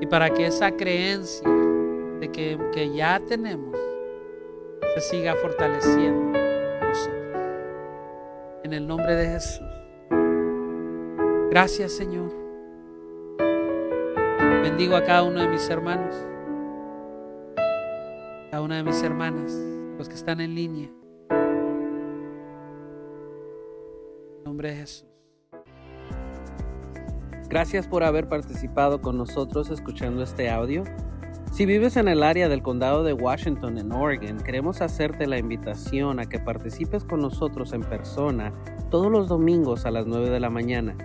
Y 0.00 0.06
para 0.06 0.30
que 0.30 0.46
esa 0.46 0.72
creencia 0.72 1.48
de 2.20 2.30
que, 2.30 2.58
que 2.72 2.94
ya 2.94 3.20
tenemos 3.20 3.76
se 4.94 5.00
siga 5.00 5.34
fortaleciendo 5.34 6.38
en 6.38 6.80
nosotros. 6.80 7.42
En 8.64 8.72
el 8.72 8.86
nombre 8.86 9.14
de 9.14 9.26
Jesús. 9.28 9.66
Gracias 11.50 11.92
Señor. 11.92 12.30
Bendigo 14.62 14.96
a 14.96 15.04
cada 15.04 15.22
uno 15.22 15.40
de 15.40 15.48
mis 15.48 15.68
hermanos, 15.70 16.14
a 18.52 18.60
una 18.60 18.76
de 18.76 18.84
mis 18.84 19.02
hermanas, 19.02 19.52
los 19.98 20.08
que 20.08 20.14
están 20.14 20.40
en 20.40 20.54
línea. 20.54 20.90
En 24.38 24.44
nombre 24.44 24.70
de 24.70 24.76
Jesús. 24.76 25.06
Gracias 27.48 27.86
por 27.86 28.04
haber 28.04 28.28
participado 28.28 29.00
con 29.00 29.16
nosotros 29.16 29.70
escuchando 29.70 30.22
este 30.22 30.50
audio. 30.50 30.84
Si 31.52 31.64
vives 31.64 31.96
en 31.96 32.08
el 32.08 32.22
área 32.22 32.48
del 32.48 32.62
condado 32.62 33.02
de 33.02 33.12
Washington, 33.12 33.78
en 33.78 33.92
Oregon, 33.92 34.38
queremos 34.38 34.82
hacerte 34.82 35.26
la 35.26 35.38
invitación 35.38 36.20
a 36.20 36.26
que 36.26 36.38
participes 36.38 37.04
con 37.04 37.20
nosotros 37.20 37.72
en 37.72 37.82
persona 37.82 38.52
todos 38.90 39.10
los 39.10 39.28
domingos 39.28 39.86
a 39.86 39.90
las 39.90 40.06
9 40.06 40.28
de 40.28 40.40
la 40.40 40.50
mañana. 40.50 40.96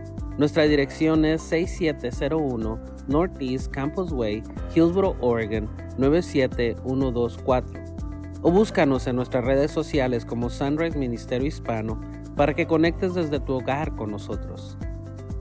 Nuestra 0.42 0.64
dirección 0.64 1.24
es 1.24 1.44
6701 1.44 2.80
Northeast 3.08 3.72
Campus 3.72 4.12
Way, 4.12 4.42
Hillsboro, 4.74 5.16
Oregon 5.20 5.70
97124. 6.00 7.80
O 8.42 8.52
búscanos 8.52 9.06
en 9.06 9.18
nuestras 9.18 9.46
redes 9.46 9.70
sociales 9.70 10.26
como 10.26 10.50
Sunrise 10.50 10.98
Ministerio 10.98 11.48
Hispano 11.48 12.02
para 12.36 12.56
que 12.56 12.66
conectes 12.66 13.14
desde 13.14 13.40
tu 13.40 13.54
hogar 13.54 13.96
con 13.96 14.10
nosotros. 14.10 14.80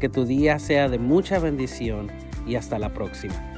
Que 0.00 0.10
tu 0.10 0.26
día 0.26 0.58
sea 0.58 0.90
de 0.90 0.98
mucha 0.98 1.38
bendición 1.38 2.08
y 2.46 2.56
hasta 2.56 2.78
la 2.78 2.92
próxima. 2.92 3.49